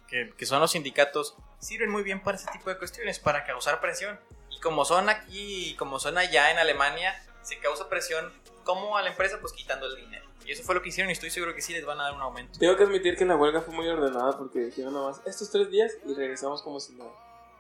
que, 0.08 0.34
que 0.36 0.46
son 0.46 0.60
los 0.60 0.72
sindicatos, 0.72 1.36
sirven 1.60 1.90
muy 1.90 2.02
bien 2.02 2.22
para 2.22 2.36
ese 2.36 2.50
tipo 2.50 2.68
de 2.70 2.76
cuestiones, 2.78 3.18
para 3.18 3.44
causar 3.44 3.80
presión. 3.80 4.18
Y 4.50 4.60
como 4.60 4.84
son 4.84 5.08
aquí 5.08 5.70
y 5.70 5.76
como 5.76 6.00
son 6.00 6.18
allá 6.18 6.50
en 6.50 6.58
Alemania, 6.58 7.14
se 7.42 7.58
causa 7.58 7.88
presión 7.88 8.32
como 8.64 8.96
a 8.96 9.02
la 9.02 9.10
empresa, 9.10 9.38
pues 9.40 9.52
quitando 9.52 9.86
el 9.86 9.96
dinero. 9.96 10.26
Y 10.44 10.52
eso 10.52 10.62
fue 10.62 10.74
lo 10.74 10.82
que 10.82 10.88
hicieron 10.88 11.10
y 11.10 11.12
estoy 11.12 11.30
seguro 11.30 11.54
que 11.54 11.62
sí 11.62 11.72
les 11.72 11.84
van 11.84 12.00
a 12.00 12.04
dar 12.04 12.14
un 12.14 12.22
aumento. 12.22 12.58
Tengo 12.58 12.76
que 12.76 12.84
admitir 12.84 13.16
que 13.16 13.24
la 13.24 13.36
huelga 13.36 13.60
fue 13.60 13.74
muy 13.74 13.86
ordenada 13.88 14.36
porque 14.38 14.58
dijeron 14.60 14.94
nada 14.94 15.08
más 15.08 15.20
estos 15.26 15.50
tres 15.50 15.70
días 15.70 15.92
y 16.06 16.14
regresamos 16.14 16.62
como 16.62 16.80
si 16.80 16.92
nada. 16.94 17.10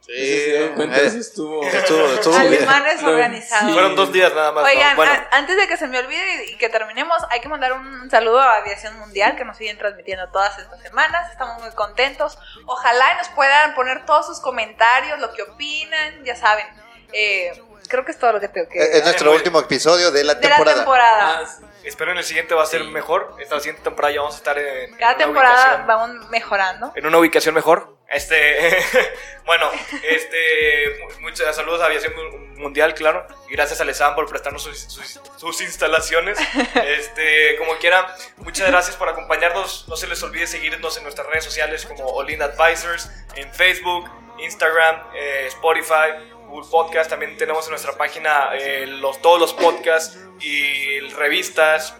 Sí, 0.00 0.12
se 0.16 0.46
dieron 0.46 0.74
cuenta, 0.76 0.96
eh, 0.98 1.06
eso 1.06 1.18
estuvo. 1.18 1.62
estuvo, 1.62 2.06
estuvo 2.06 2.38
bien. 2.38 2.54
Alemanes 2.54 3.02
organizados. 3.02 3.66
sí. 3.66 3.72
Fueron 3.74 3.94
dos 3.96 4.10
días 4.12 4.34
nada 4.34 4.50
más. 4.50 4.64
¿no? 4.64 4.70
Oigan, 4.70 4.96
Bueno, 4.96 5.12
a- 5.12 5.36
antes 5.36 5.56
de 5.58 5.68
que 5.68 5.76
se 5.76 5.86
me 5.88 5.98
olvide 5.98 6.46
y 6.50 6.56
que 6.56 6.70
terminemos, 6.70 7.18
hay 7.28 7.40
que 7.42 7.48
mandar 7.50 7.74
un 7.74 8.10
saludo 8.10 8.40
a 8.40 8.56
Aviación 8.56 8.98
Mundial 8.98 9.36
que 9.36 9.44
nos 9.44 9.58
siguen 9.58 9.76
transmitiendo 9.76 10.26
todas 10.30 10.58
estas 10.58 10.80
semanas. 10.80 11.30
Estamos 11.30 11.62
muy 11.62 11.70
contentos. 11.72 12.38
Ojalá 12.64 13.12
y 13.12 13.16
nos 13.18 13.28
puedan 13.28 13.74
poner 13.74 14.06
todos 14.06 14.24
sus 14.26 14.40
comentarios, 14.40 15.18
lo 15.20 15.34
que 15.34 15.42
opinan, 15.42 16.24
ya 16.24 16.34
saben. 16.34 16.66
Eh, 17.12 17.52
creo 17.90 18.04
que 18.06 18.12
es 18.12 18.18
todo 18.18 18.32
lo 18.32 18.40
que 18.40 18.48
tengo 18.48 18.68
que 18.70 18.78
Es 18.78 18.94
es 18.96 19.04
nuestro 19.04 19.32
último 19.32 19.60
episodio 19.60 20.10
de 20.10 20.24
la 20.24 20.34
de 20.34 20.48
la 20.48 20.54
temporada. 20.56 20.76
temporada. 20.78 21.38
Ah, 21.40 21.46
sí. 21.46 21.64
espero 21.84 22.12
en 22.12 22.18
el 22.18 22.24
siguiente 22.24 22.54
va 22.54 22.62
a 22.62 22.66
ser 22.66 22.82
Sí. 22.82 22.88
mejor. 22.88 23.36
Esta 23.38 23.58
siguiente 23.60 23.82
temporada 23.82 24.14
ya 24.14 24.20
vamos 24.20 24.34
a 24.36 24.38
estar 24.38 24.58
en. 24.58 24.94
Cada 24.96 25.12
en 25.12 25.18
temporada 25.18 25.84
vamos 25.86 26.28
mejorando. 26.30 26.92
en 26.94 27.06
una 27.06 27.18
ubicación 27.18 27.54
mejor. 27.54 27.98
Este, 28.08 28.76
bueno, 29.46 29.70
este, 30.02 30.98
mu- 31.00 31.20
muchas 31.20 31.54
saludos 31.54 31.80
a 31.80 31.86
Aviación 31.86 32.12
Mu- 32.16 32.60
Mundial, 32.60 32.92
claro, 32.94 33.24
y 33.48 33.52
gracias 33.54 33.80
a 33.80 33.84
Lesan 33.84 34.14
por 34.16 34.28
prestarnos 34.28 34.64
sus, 34.64 34.78
sus- 34.80 35.20
sus 35.36 35.60
instalaciones. 35.60 36.36
Este, 36.74 37.56
como 37.56 37.76
quiera, 37.78 38.14
muchas 38.38 38.68
gracias 38.68 38.96
por 38.96 39.08
acompañarnos. 39.08 39.86
No 39.88 39.96
se 39.96 40.06
les 40.08 40.20
olvide 40.24 40.46
seguirnos 40.48 40.96
en 40.96 41.04
nuestras 41.04 41.26
redes 41.28 41.44
sociales 41.44 41.86
como 41.86 42.04
Olin 42.06 42.42
Advisors, 42.42 43.10
en 43.36 43.52
Facebook, 43.54 44.10
Instagram, 44.38 45.02
eh, 45.14 45.44
Spotify, 45.48 46.10
Google 46.50 46.68
Podcast. 46.70 47.10
También 47.10 47.36
tenemos 47.36 47.64
en 47.66 47.70
nuestra 47.70 47.92
página 47.96 48.50
eh, 48.54 48.86
los, 48.86 49.20
todos 49.22 49.40
los 49.40 49.54
podcasts 49.54 50.18
y 50.40 51.00
revistas, 51.16 51.94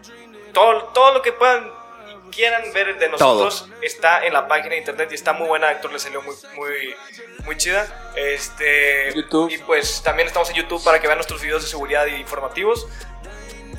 todo, 0.52 0.84
todo 0.94 1.14
lo 1.14 1.22
que 1.22 1.32
puedan 1.32 1.70
y 2.08 2.30
quieran 2.30 2.72
ver 2.72 2.98
de 2.98 3.08
nosotros 3.08 3.68
está 3.82 4.24
en 4.26 4.32
la 4.32 4.48
página 4.48 4.70
de 4.70 4.78
internet 4.78 5.08
y 5.12 5.14
está 5.14 5.32
muy 5.32 5.48
buena. 5.48 5.68
A 5.68 5.72
Héctor 5.72 5.92
le 5.92 5.98
salió 5.98 6.22
muy, 6.22 6.34
muy, 6.56 6.94
muy 7.44 7.56
chida. 7.56 8.12
Este, 8.16 9.12
YouTube. 9.14 9.50
Y 9.50 9.58
pues 9.58 10.02
también 10.02 10.26
estamos 10.26 10.50
en 10.50 10.56
YouTube 10.56 10.82
para 10.82 11.00
que 11.00 11.06
vean 11.06 11.18
nuestros 11.18 11.40
videos 11.40 11.62
de 11.62 11.68
seguridad 11.68 12.06
y 12.06 12.16
informativos. 12.16 12.86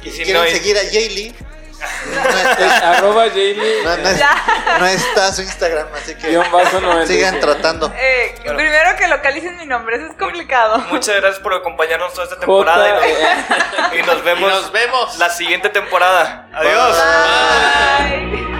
Y 0.04 0.10
Si 0.10 0.24
quieren 0.24 0.44
no, 0.44 0.50
seguir 0.50 0.78
a 0.78 0.82
Jaylee, 0.82 1.36
arroba 2.84 3.24
Jaylee 3.30 3.84
no, 3.84 3.98
no 3.98 4.10
es- 4.10 4.22
no 4.80 4.86
está 4.88 5.34
su 5.34 5.42
Instagram, 5.42 5.88
así 5.96 6.16
que 6.16 6.30
guion 6.30 6.52
bajo 6.52 6.80
90. 6.80 7.08
sigan 7.08 7.40
tratando. 7.40 7.92
Eh, 7.98 8.36
Bueno. 8.44 8.58
Primero 8.58 8.96
que 8.98 9.08
localicen 9.08 9.58
mi 9.58 9.66
nombre, 9.66 9.98
eso 9.98 10.06
es 10.08 10.14
complicado. 10.18 10.78
muchas 10.90 11.16
gracias 11.18 11.40
por 11.42 11.54
acompañarnos 11.54 12.12
toda 12.14 12.24
esta 12.26 12.38
temporada 12.40 13.08
y 13.08 13.12
J, 13.14 13.82
nos, 13.82 13.94
y 13.94 14.02
nos 14.04 14.24
vemos 14.24 14.52
nos 14.52 14.72
vemos. 14.72 15.18
la 15.20 15.30
siguiente 15.30 15.70
temporada. 15.70 16.48
Adiós. 16.54 16.98
Bye. 16.98 18.51